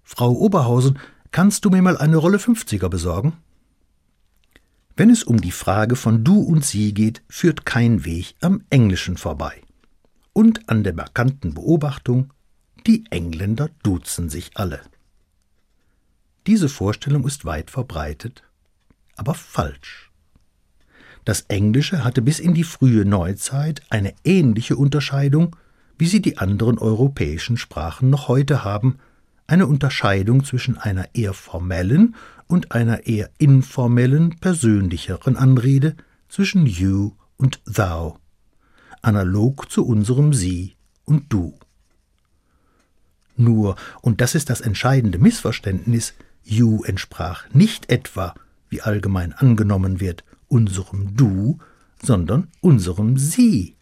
Frau 0.03 0.31
Oberhausen, 0.31 0.99
kannst 1.31 1.65
du 1.65 1.69
mir 1.69 1.81
mal 1.81 1.97
eine 1.97 2.17
Rolle 2.17 2.37
50er 2.37 2.89
besorgen? 2.89 3.33
Wenn 4.95 5.09
es 5.09 5.23
um 5.23 5.41
die 5.41 5.51
Frage 5.51 5.95
von 5.95 6.23
du 6.23 6.39
und 6.39 6.63
sie 6.63 6.93
geht, 6.93 7.21
führt 7.27 7.65
kein 7.65 8.05
Weg 8.05 8.35
am 8.39 8.63
Englischen 8.69 9.17
vorbei. 9.17 9.64
Und 10.37 10.67
an 10.67 10.83
der 10.83 10.93
markanten 10.93 11.53
Beobachtung, 11.53 12.33
die 12.85 13.05
Engländer 13.09 13.69
duzen 13.83 14.29
sich 14.29 14.51
alle. 14.55 14.81
Diese 16.45 16.67
Vorstellung 16.67 17.25
ist 17.25 17.45
weit 17.45 17.71
verbreitet, 17.71 18.43
aber 19.15 19.33
falsch. 19.33 20.11
Das 21.23 21.45
Englische 21.47 22.03
hatte 22.03 22.21
bis 22.21 22.39
in 22.39 22.53
die 22.53 22.65
frühe 22.65 23.05
Neuzeit 23.05 23.81
eine 23.89 24.13
ähnliche 24.25 24.75
Unterscheidung, 24.75 25.55
wie 25.97 26.07
sie 26.07 26.21
die 26.21 26.37
anderen 26.37 26.79
europäischen 26.79 27.55
Sprachen 27.55 28.09
noch 28.09 28.27
heute 28.27 28.65
haben, 28.65 28.97
eine 29.47 29.67
Unterscheidung 29.67 30.43
zwischen 30.43 30.77
einer 30.77 31.15
eher 31.15 31.33
formellen 31.33 32.13
und 32.47 32.73
einer 32.73 33.07
eher 33.07 33.29
informellen, 33.37 34.35
persönlicheren 34.41 35.37
Anrede 35.37 35.95
zwischen 36.27 36.65
you 36.65 37.13
und 37.37 37.61
thou, 37.65 38.19
analog 39.05 39.71
zu 39.71 39.85
unserem 39.85 40.33
sie 40.33 40.75
und 41.05 41.31
du. 41.31 41.57
Nur, 43.37 43.75
und 44.01 44.21
das 44.21 44.33
ist 44.33 44.49
das 44.49 44.61
entscheidende 44.61 45.19
Missverständnis, 45.19 46.13
you 46.43 46.83
entsprach 46.83 47.45
nicht 47.53 47.91
etwa, 47.91 48.33
wie 48.69 48.81
allgemein 48.81 49.33
angenommen 49.33 49.99
wird, 49.99 50.23
unserem 50.47 51.15
du, 51.15 51.59
sondern 52.01 52.47
unserem 52.61 53.17
sie. 53.17 53.75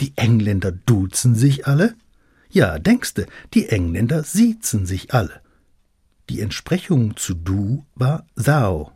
Die 0.00 0.12
Engländer 0.16 0.72
duzen 0.72 1.34
sich 1.34 1.66
alle? 1.66 1.94
Ja, 2.50 2.78
denkste, 2.78 3.26
die 3.52 3.68
Engländer 3.68 4.22
siezen 4.22 4.86
sich 4.86 5.12
alle. 5.12 5.40
Die 6.30 6.40
Entsprechung 6.40 7.16
zu 7.16 7.34
du 7.34 7.84
war 7.94 8.26
thou. 8.36 8.92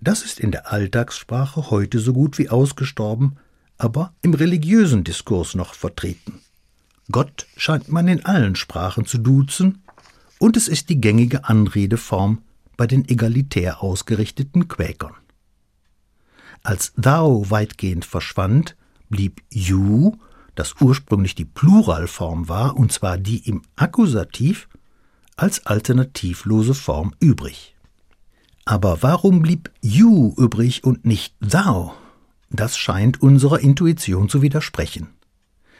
Das 0.00 0.22
ist 0.22 0.38
in 0.38 0.52
der 0.52 0.70
Alltagssprache 0.70 1.70
heute 1.70 1.98
so 1.98 2.12
gut 2.12 2.38
wie 2.38 2.48
ausgestorben, 2.48 3.36
aber 3.80 4.12
im 4.20 4.34
religiösen 4.34 5.04
Diskurs 5.04 5.54
noch 5.54 5.72
vertreten. 5.74 6.40
Gott 7.10 7.46
scheint 7.56 7.90
man 7.90 8.08
in 8.08 8.24
allen 8.24 8.54
Sprachen 8.54 9.06
zu 9.06 9.18
duzen, 9.18 9.82
und 10.38 10.56
es 10.56 10.68
ist 10.68 10.88
die 10.88 11.00
gängige 11.00 11.44
Anredeform 11.44 12.42
bei 12.76 12.86
den 12.86 13.06
egalitär 13.08 13.82
ausgerichteten 13.82 14.68
Quäkern. 14.68 15.14
Als 16.62 16.92
thou 16.96 17.50
weitgehend 17.50 18.04
verschwand, 18.04 18.76
blieb 19.08 19.42
you, 19.50 20.16
das 20.54 20.76
ursprünglich 20.80 21.34
die 21.34 21.44
Pluralform 21.44 22.48
war, 22.48 22.76
und 22.76 22.92
zwar 22.92 23.18
die 23.18 23.46
im 23.48 23.62
Akkusativ, 23.76 24.68
als 25.36 25.66
alternativlose 25.66 26.74
Form 26.74 27.14
übrig. 27.18 27.74
Aber 28.66 29.02
warum 29.02 29.40
blieb 29.42 29.70
you 29.80 30.34
übrig 30.36 30.84
und 30.84 31.04
nicht 31.06 31.34
thou? 31.40 31.94
Das 32.50 32.76
scheint 32.76 33.22
unserer 33.22 33.60
Intuition 33.60 34.28
zu 34.28 34.42
widersprechen. 34.42 35.08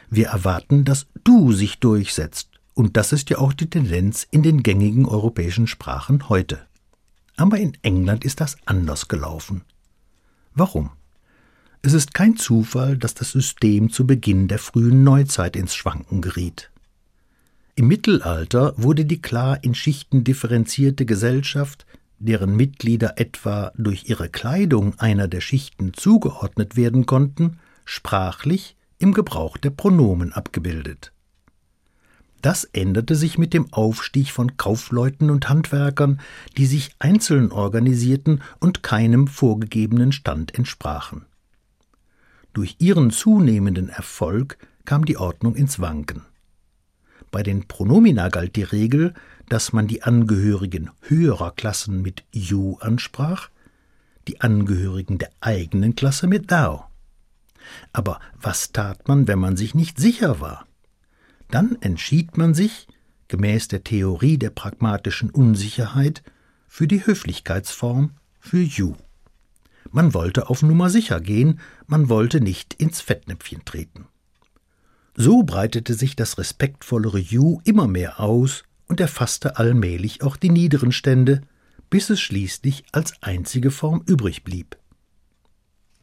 Wir 0.09 0.27
erwarten, 0.27 0.85
dass 0.85 1.07
du 1.23 1.51
sich 1.51 1.79
durchsetzt, 1.79 2.49
und 2.73 2.97
das 2.97 3.11
ist 3.11 3.29
ja 3.29 3.37
auch 3.37 3.53
die 3.53 3.69
Tendenz 3.69 4.25
in 4.31 4.41
den 4.41 4.63
gängigen 4.63 5.05
europäischen 5.05 5.67
Sprachen 5.67 6.29
heute. 6.29 6.65
Aber 7.35 7.57
in 7.57 7.77
England 7.81 8.23
ist 8.23 8.39
das 8.41 8.57
anders 8.65 9.07
gelaufen. 9.07 9.61
Warum? 10.53 10.91
Es 11.81 11.93
ist 11.93 12.13
kein 12.13 12.37
Zufall, 12.37 12.97
dass 12.97 13.15
das 13.15 13.31
System 13.31 13.89
zu 13.89 14.05
Beginn 14.05 14.47
der 14.47 14.59
frühen 14.59 15.03
Neuzeit 15.03 15.55
ins 15.55 15.75
Schwanken 15.75 16.21
geriet. 16.21 16.71
Im 17.75 17.87
Mittelalter 17.87 18.73
wurde 18.77 19.05
die 19.05 19.21
klar 19.21 19.63
in 19.63 19.73
Schichten 19.73 20.23
differenzierte 20.23 21.05
Gesellschaft, 21.05 21.85
deren 22.21 22.55
Mitglieder 22.55 23.19
etwa 23.19 23.71
durch 23.75 24.09
ihre 24.09 24.29
Kleidung 24.29 24.97
einer 24.99 25.27
der 25.27 25.41
Schichten 25.41 25.93
zugeordnet 25.93 26.75
werden 26.75 27.05
konnten, 27.05 27.57
sprachlich 27.83 28.75
im 28.99 29.13
Gebrauch 29.13 29.57
der 29.57 29.71
Pronomen 29.71 30.31
abgebildet. 30.31 31.11
Das 32.41 32.63
änderte 32.63 33.15
sich 33.15 33.37
mit 33.37 33.53
dem 33.53 33.71
Aufstieg 33.71 34.31
von 34.31 34.57
Kaufleuten 34.57 35.29
und 35.29 35.49
Handwerkern, 35.49 36.19
die 36.57 36.65
sich 36.65 36.91
einzeln 36.99 37.51
organisierten 37.51 38.41
und 38.59 38.81
keinem 38.83 39.27
vorgegebenen 39.27 40.11
Stand 40.11 40.55
entsprachen. 40.55 41.25
Durch 42.53 42.75
ihren 42.79 43.11
zunehmenden 43.11 43.89
Erfolg 43.89 44.57
kam 44.85 45.05
die 45.05 45.17
Ordnung 45.17 45.55
ins 45.55 45.79
Wanken. 45.79 46.23
Bei 47.29 47.43
den 47.43 47.67
Pronomina 47.67 48.29
galt 48.29 48.55
die 48.55 48.63
Regel, 48.63 49.13
dass 49.51 49.73
man 49.73 49.85
die 49.85 50.03
Angehörigen 50.03 50.91
höherer 51.01 51.51
Klassen 51.51 52.01
mit 52.01 52.23
you 52.31 52.77
ansprach, 52.77 53.49
die 54.29 54.39
Angehörigen 54.39 55.17
der 55.17 55.29
eigenen 55.41 55.93
Klasse 55.93 56.27
mit 56.27 56.49
thou. 56.49 56.85
Aber 57.91 58.21
was 58.39 58.71
tat 58.71 59.09
man, 59.09 59.27
wenn 59.27 59.39
man 59.39 59.57
sich 59.57 59.75
nicht 59.75 59.99
sicher 59.99 60.39
war? 60.39 60.67
Dann 61.49 61.75
entschied 61.81 62.37
man 62.37 62.53
sich, 62.53 62.87
gemäß 63.27 63.67
der 63.67 63.83
Theorie 63.83 64.37
der 64.37 64.51
pragmatischen 64.51 65.29
Unsicherheit, 65.29 66.23
für 66.69 66.87
die 66.87 67.05
Höflichkeitsform 67.05 68.11
für 68.39 68.61
you. 68.61 68.95
Man 69.89 70.13
wollte 70.13 70.49
auf 70.49 70.61
Nummer 70.61 70.89
sicher 70.89 71.19
gehen, 71.19 71.59
man 71.87 72.07
wollte 72.07 72.39
nicht 72.39 72.73
ins 72.75 73.01
Fettnäpfchen 73.01 73.65
treten. 73.65 74.07
So 75.13 75.43
breitete 75.43 75.93
sich 75.93 76.15
das 76.15 76.37
respektvollere 76.37 77.19
You 77.19 77.59
immer 77.65 77.89
mehr 77.89 78.21
aus 78.21 78.63
und 78.91 78.99
erfasste 78.99 79.55
allmählich 79.55 80.21
auch 80.21 80.35
die 80.35 80.49
niederen 80.49 80.91
Stände, 80.91 81.39
bis 81.89 82.09
es 82.09 82.19
schließlich 82.19 82.83
als 82.91 83.13
einzige 83.23 83.71
Form 83.71 84.03
übrig 84.05 84.43
blieb. 84.43 84.77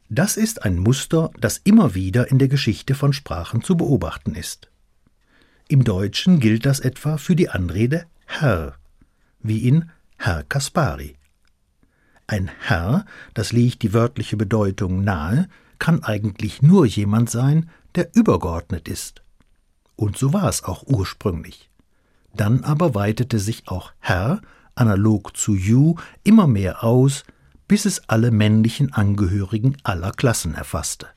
Das 0.09 0.39
ist 0.39 0.63
ein 0.63 0.79
Muster, 0.79 1.31
das 1.39 1.59
immer 1.59 1.95
wieder 1.95 2.31
in 2.31 2.39
der 2.39 2.49
Geschichte 2.49 2.95
von 2.95 3.13
Sprachen 3.13 3.63
zu 3.63 3.77
beobachten 3.77 4.35
ist. 4.35 4.71
Im 5.69 5.85
Deutschen 5.85 6.41
gilt 6.41 6.65
das 6.65 6.81
etwa 6.81 7.19
für 7.19 7.37
die 7.37 7.51
Anrede 7.51 8.07
Herr, 8.25 8.79
wie 9.41 9.69
in 9.69 9.91
Herr 10.17 10.43
Kaspari. 10.45 11.17
Ein 12.27 12.51
Herr, 12.61 13.05
das 13.35 13.53
liegt 13.53 13.83
die 13.83 13.93
wörtliche 13.93 14.39
Bedeutung 14.39 15.05
nahe, 15.05 15.51
kann 15.79 16.03
eigentlich 16.05 16.63
nur 16.63 16.87
jemand 16.87 17.29
sein, 17.29 17.69
der 17.97 18.17
übergeordnet 18.17 18.89
ist. 18.89 19.23
Und 19.95 20.17
so 20.17 20.33
war 20.33 20.49
es 20.49 20.65
auch 20.65 20.85
ursprünglich. 20.87 21.68
Dann 22.35 22.65
aber 22.65 22.95
weitete 22.95 23.39
sich 23.39 23.69
auch 23.69 23.93
Herr, 23.99 24.41
analog 24.75 25.37
zu 25.37 25.55
You, 25.55 25.97
immer 26.25 26.47
mehr 26.47 26.85
aus, 26.85 27.25
bis 27.67 27.85
es 27.85 28.09
alle 28.09 28.31
männlichen 28.31 28.93
Angehörigen 28.93 29.77
aller 29.83 30.13
Klassen 30.13 30.55
erfasste. 30.55 31.09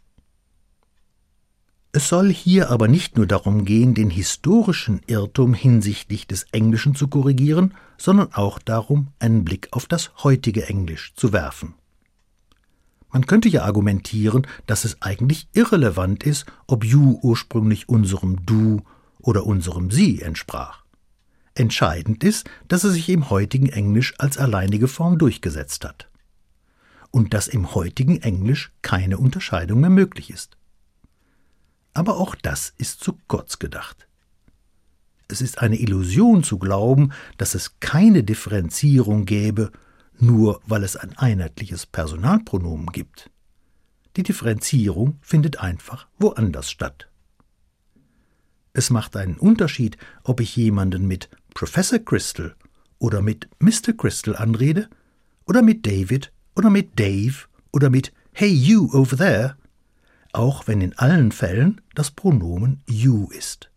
Es 1.94 2.08
soll 2.08 2.32
hier 2.32 2.70
aber 2.70 2.88
nicht 2.88 3.18
nur 3.18 3.28
darum 3.28 3.66
gehen, 3.66 3.94
den 3.94 4.10
historischen 4.10 5.02
Irrtum 5.08 5.54
hinsichtlich 5.54 6.26
des 6.26 6.44
Englischen 6.52 6.96
zu 6.96 7.10
korrigieren, 7.10 7.74
sondern 7.98 8.34
auch 8.34 8.60
darum, 8.60 9.10
einen 9.20 9.44
Blick 9.44 9.68
auf 9.72 9.88
das 9.88 10.12
heutige 10.24 10.68
Englisch 10.68 11.14
zu 11.16 11.34
werfen. 11.34 11.74
Man 13.12 13.26
könnte 13.26 13.50
ja 13.50 13.64
argumentieren, 13.64 14.48
dass 14.68 14.86
es 14.86 15.02
eigentlich 15.02 15.50
irrelevant 15.52 16.24
ist, 16.24 16.46
ob 16.66 16.86
you 16.86 17.20
ursprünglich 17.22 17.90
unserem 17.90 18.46
du 18.46 18.82
oder 19.20 19.46
unserem 19.46 19.92
sie 19.92 20.22
entsprach. 20.22 20.81
Entscheidend 21.54 22.24
ist, 22.24 22.50
dass 22.68 22.84
es 22.84 22.94
sich 22.94 23.10
im 23.10 23.30
heutigen 23.30 23.68
Englisch 23.68 24.14
als 24.18 24.38
alleinige 24.38 24.88
Form 24.88 25.18
durchgesetzt 25.18 25.84
hat. 25.86 26.10
Und 27.12 27.34
dass 27.34 27.48
im 27.48 27.76
heutigen 27.76 28.22
Englisch 28.22 28.72
keine 28.82 29.18
Unterscheidung 29.18 29.82
mehr 29.82 29.90
möglich 29.90 30.30
ist. 30.30 30.58
Aber 31.94 32.18
auch 32.18 32.36
das 32.36 32.74
ist 32.78 33.04
zu 33.04 33.18
kurz 33.28 33.60
gedacht. 33.60 34.08
Es 35.28 35.42
ist 35.42 35.62
eine 35.62 35.78
Illusion 35.78 36.44
zu 36.44 36.58
glauben, 36.58 37.12
dass 37.38 37.56
es 37.56 37.80
keine 37.80 38.24
Differenzierung 38.24 39.26
gäbe, 39.26 39.72
nur 40.20 40.62
weil 40.66 40.84
es 40.84 40.96
ein 40.96 41.18
einheitliches 41.18 41.86
Personalpronomen 41.86 42.88
gibt. 42.88 43.30
Die 44.18 44.24
Differenzierung 44.24 45.18
findet 45.22 45.60
einfach 45.60 46.08
woanders 46.20 46.70
statt. 46.70 47.08
Es 48.74 48.90
macht 48.90 49.16
einen 49.18 49.38
Unterschied, 49.38 49.98
ob 50.24 50.40
ich 50.40 50.56
jemanden 50.56 51.08
mit 51.08 51.30
Professor 51.54 52.00
Crystal 52.00 52.56
oder 53.00 53.22
mit 53.22 53.50
Mr. 53.60 53.94
Crystal 53.96 54.36
anrede 54.36 54.90
oder 55.46 55.62
mit 55.62 55.86
David 55.86 56.32
oder 56.56 56.70
mit 56.70 57.00
Dave 57.00 57.36
oder 57.72 57.90
mit 57.90 58.14
Hey 58.34 58.50
you 58.52 58.90
over 58.94 59.18
there 59.18 59.56
auch 60.34 60.68
wenn 60.68 60.82
in 60.82 60.98
allen 60.98 61.32
Fällen 61.32 61.82
das 61.96 62.12
Pronomen 62.12 62.82
you 62.88 63.30
ist. 63.32 63.70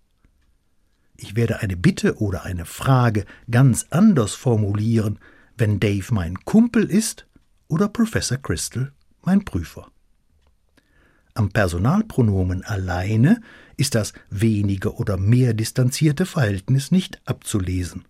Ich 1.16 1.36
werde 1.36 1.60
eine 1.60 1.76
Bitte 1.76 2.18
oder 2.20 2.44
eine 2.44 2.64
Frage 2.64 3.24
ganz 3.50 3.86
anders 3.90 4.34
formulieren, 4.34 5.18
wenn 5.56 5.80
Dave 5.80 6.12
mein 6.12 6.36
Kumpel 6.44 6.84
ist 6.84 7.26
oder 7.68 7.88
Professor 7.88 8.38
Crystal 8.38 8.92
mein 9.22 9.44
Prüfer. 9.44 9.90
Am 11.34 11.50
Personalpronomen 11.50 12.64
alleine 12.64 13.40
ist 13.76 13.96
das 13.96 14.12
weniger 14.30 15.00
oder 15.00 15.16
mehr 15.16 15.52
distanzierte 15.52 16.26
Verhältnis 16.26 16.92
nicht 16.92 17.20
abzulesen, 17.24 18.04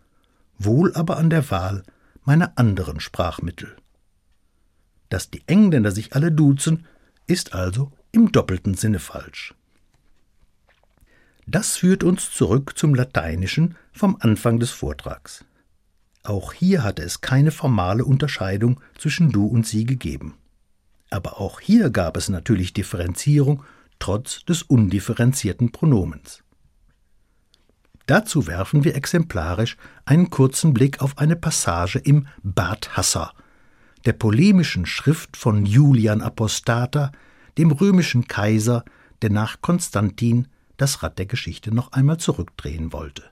wohl 0.59 0.95
aber 0.95 1.17
an 1.17 1.31
der 1.31 1.51
Wahl 1.51 1.85
meiner 2.25 2.53
anderen 2.59 3.01
Sprachmittel. 3.01 3.75
Dass 5.09 5.31
die 5.31 5.43
Engländer 5.47 5.91
sich 5.91 6.15
alle 6.15 6.33
duzen, 6.33 6.87
ist 7.27 7.55
also 7.55 7.93
im 8.13 8.31
doppelten 8.31 8.75
Sinne 8.75 8.99
falsch. 8.99 9.55
Das 11.47 11.77
führt 11.77 12.05
uns 12.05 12.31
zurück 12.31 12.75
zum 12.77 12.95
Lateinischen 12.95 13.77
vom 13.93 14.17
Anfang 14.21 14.59
des 14.59 14.71
Vortrags. 14.71 15.45
Auch 16.23 16.53
hier 16.53 16.83
hatte 16.83 17.03
es 17.03 17.23
keine 17.23 17.51
formale 17.51 18.05
Unterscheidung 18.05 18.81
zwischen 18.99 19.31
du 19.31 19.47
und 19.47 19.67
sie 19.67 19.85
gegeben. 19.85 20.35
Aber 21.15 21.41
auch 21.41 21.61
hier 21.61 21.91
gab 21.91 22.17
es 22.17 22.29
natürlich 22.29 22.73
Differenzierung 22.73 23.63
trotz 24.01 24.45
des 24.47 24.63
undifferenzierten 24.65 25.71
Pronomens. 25.71 26.43
Dazu 28.07 28.49
werfen 28.49 28.83
wir 28.83 28.97
exemplarisch 28.97 29.77
einen 30.07 30.31
kurzen 30.31 30.75
Blick 30.75 31.01
auf 31.01 31.17
eine 31.19 31.37
Passage 31.37 32.01
im 32.01 32.27
Bad 32.43 32.97
Hassa, 32.97 33.33
der 34.05 34.15
polemischen 34.15 34.87
Schrift 34.87 35.37
von 35.37 35.67
Julian 35.67 36.21
Apostata, 36.21 37.13
dem 37.59 37.71
römischen 37.71 38.27
Kaiser, 38.27 38.85
der 39.23 39.31
nach 39.31 39.61
Konstantin 39.61 40.49
das 40.79 41.05
Rad 41.05 41.21
der 41.21 41.27
Geschichte 41.27 41.73
noch 41.73 41.93
einmal 41.93 42.19
zurückdrehen 42.19 42.93
wollte. 42.93 43.23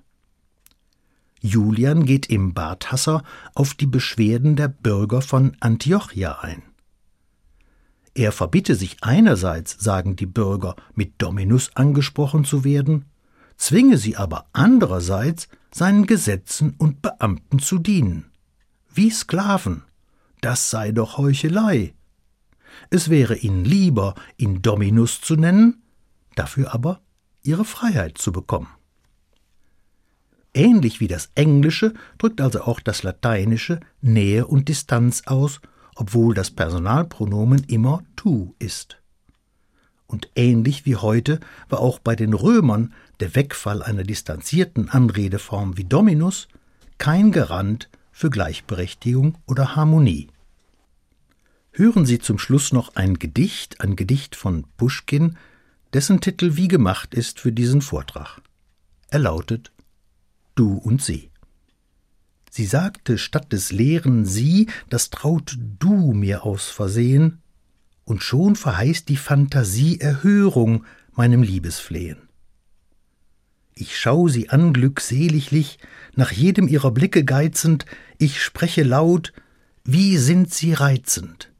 Julian 1.40 2.06
geht 2.06 2.30
im 2.30 2.54
Badhasser 2.54 3.24
auf 3.56 3.74
die 3.74 3.86
Beschwerden 3.86 4.54
der 4.54 4.68
Bürger 4.68 5.20
von 5.20 5.56
Antiochia 5.58 6.38
ein. 6.42 6.62
Er 8.14 8.32
verbitte 8.32 8.74
sich 8.74 8.98
einerseits, 9.00 9.76
sagen 9.78 10.16
die 10.16 10.26
Bürger, 10.26 10.76
mit 10.94 11.14
Dominus 11.18 11.74
angesprochen 11.74 12.44
zu 12.44 12.64
werden, 12.64 13.06
zwinge 13.56 13.96
sie 13.96 14.16
aber 14.16 14.46
andererseits, 14.52 15.48
seinen 15.72 16.06
Gesetzen 16.06 16.74
und 16.76 17.00
Beamten 17.00 17.58
zu 17.58 17.78
dienen. 17.78 18.30
Wie 18.92 19.10
Sklaven. 19.10 19.84
Das 20.42 20.70
sei 20.70 20.92
doch 20.92 21.16
Heuchelei. 21.16 21.94
Es 22.90 23.08
wäre 23.08 23.36
ihnen 23.36 23.64
lieber, 23.64 24.14
ihn 24.36 24.60
Dominus 24.60 25.20
zu 25.20 25.36
nennen, 25.36 25.82
dafür 26.34 26.74
aber 26.74 27.00
ihre 27.42 27.64
Freiheit 27.64 28.18
zu 28.18 28.32
bekommen. 28.32 28.68
Ähnlich 30.54 31.00
wie 31.00 31.08
das 31.08 31.30
Englische 31.34 31.94
drückt 32.18 32.40
also 32.40 32.62
auch 32.62 32.80
das 32.80 33.02
Lateinische 33.02 33.80
Nähe 34.02 34.46
und 34.46 34.68
Distanz 34.68 35.22
aus, 35.26 35.60
obwohl 36.02 36.34
das 36.34 36.50
Personalpronomen 36.50 37.62
immer 37.68 38.02
tu 38.16 38.56
ist. 38.58 39.00
Und 40.08 40.28
ähnlich 40.34 40.84
wie 40.84 40.96
heute 40.96 41.38
war 41.68 41.78
auch 41.78 42.00
bei 42.00 42.16
den 42.16 42.34
Römern 42.34 42.92
der 43.20 43.36
Wegfall 43.36 43.84
einer 43.84 44.02
distanzierten 44.02 44.88
Anredeform 44.88 45.76
wie 45.76 45.84
Dominus 45.84 46.48
kein 46.98 47.30
Garant 47.30 47.88
für 48.10 48.30
Gleichberechtigung 48.30 49.38
oder 49.46 49.76
Harmonie. 49.76 50.26
Hören 51.70 52.04
Sie 52.04 52.18
zum 52.18 52.40
Schluss 52.40 52.72
noch 52.72 52.96
ein 52.96 53.20
Gedicht, 53.20 53.80
ein 53.80 53.94
Gedicht 53.94 54.34
von 54.34 54.64
Puschkin, 54.76 55.38
dessen 55.92 56.20
Titel 56.20 56.56
wie 56.56 56.66
gemacht 56.66 57.14
ist 57.14 57.38
für 57.38 57.52
diesen 57.52 57.80
Vortrag. 57.80 58.40
Er 59.08 59.20
lautet 59.20 59.70
Du 60.56 60.78
und 60.78 61.00
sie. 61.00 61.30
Sie 62.54 62.66
sagte 62.66 63.16
statt 63.16 63.50
des 63.54 63.72
leeren 63.72 64.26
Sie, 64.26 64.68
das 64.90 65.08
traut 65.08 65.56
du 65.78 66.12
mir 66.12 66.44
aus 66.44 66.68
Versehen, 66.68 67.40
und 68.04 68.22
schon 68.22 68.56
verheißt 68.56 69.08
die 69.08 69.16
Fantasie 69.16 70.00
Erhörung 70.00 70.84
meinem 71.14 71.42
Liebesflehen. 71.42 72.28
Ich 73.74 73.98
schau 73.98 74.28
sie 74.28 74.50
an 74.50 74.74
glückseliglich, 74.74 75.78
nach 76.14 76.30
jedem 76.30 76.68
ihrer 76.68 76.90
Blicke 76.90 77.24
geizend, 77.24 77.86
ich 78.18 78.42
spreche 78.42 78.82
laut, 78.82 79.32
wie 79.84 80.18
sind 80.18 80.52
sie 80.52 80.74
reizend 80.74 81.50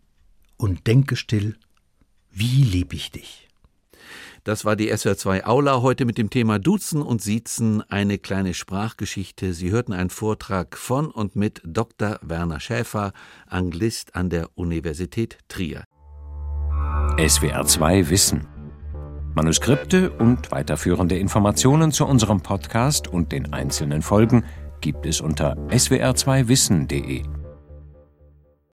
und 0.58 0.86
denke 0.86 1.16
still, 1.16 1.56
wie 2.30 2.64
lieb 2.64 2.92
ich 2.92 3.10
dich. 3.10 3.41
Das 4.44 4.64
war 4.64 4.74
die 4.74 4.92
SWR2 4.92 5.44
Aula 5.44 5.82
heute 5.82 6.04
mit 6.04 6.18
dem 6.18 6.28
Thema 6.28 6.58
Duzen 6.58 7.00
und 7.00 7.22
Siezen, 7.22 7.80
eine 7.88 8.18
kleine 8.18 8.54
Sprachgeschichte. 8.54 9.52
Sie 9.52 9.70
hörten 9.70 9.92
einen 9.92 10.10
Vortrag 10.10 10.76
von 10.76 11.12
und 11.12 11.36
mit 11.36 11.62
Dr. 11.64 12.18
Werner 12.22 12.58
Schäfer, 12.58 13.12
Anglist 13.46 14.16
an 14.16 14.30
der 14.30 14.48
Universität 14.56 15.38
Trier. 15.46 15.84
SWR2 17.18 18.10
Wissen. 18.10 18.48
Manuskripte 19.36 20.10
und 20.10 20.50
weiterführende 20.50 21.16
Informationen 21.18 21.92
zu 21.92 22.04
unserem 22.04 22.42
Podcast 22.42 23.06
und 23.06 23.30
den 23.30 23.52
einzelnen 23.52 24.02
Folgen 24.02 24.44
gibt 24.80 25.06
es 25.06 25.20
unter 25.20 25.56
swr2wissen.de. 25.68 27.22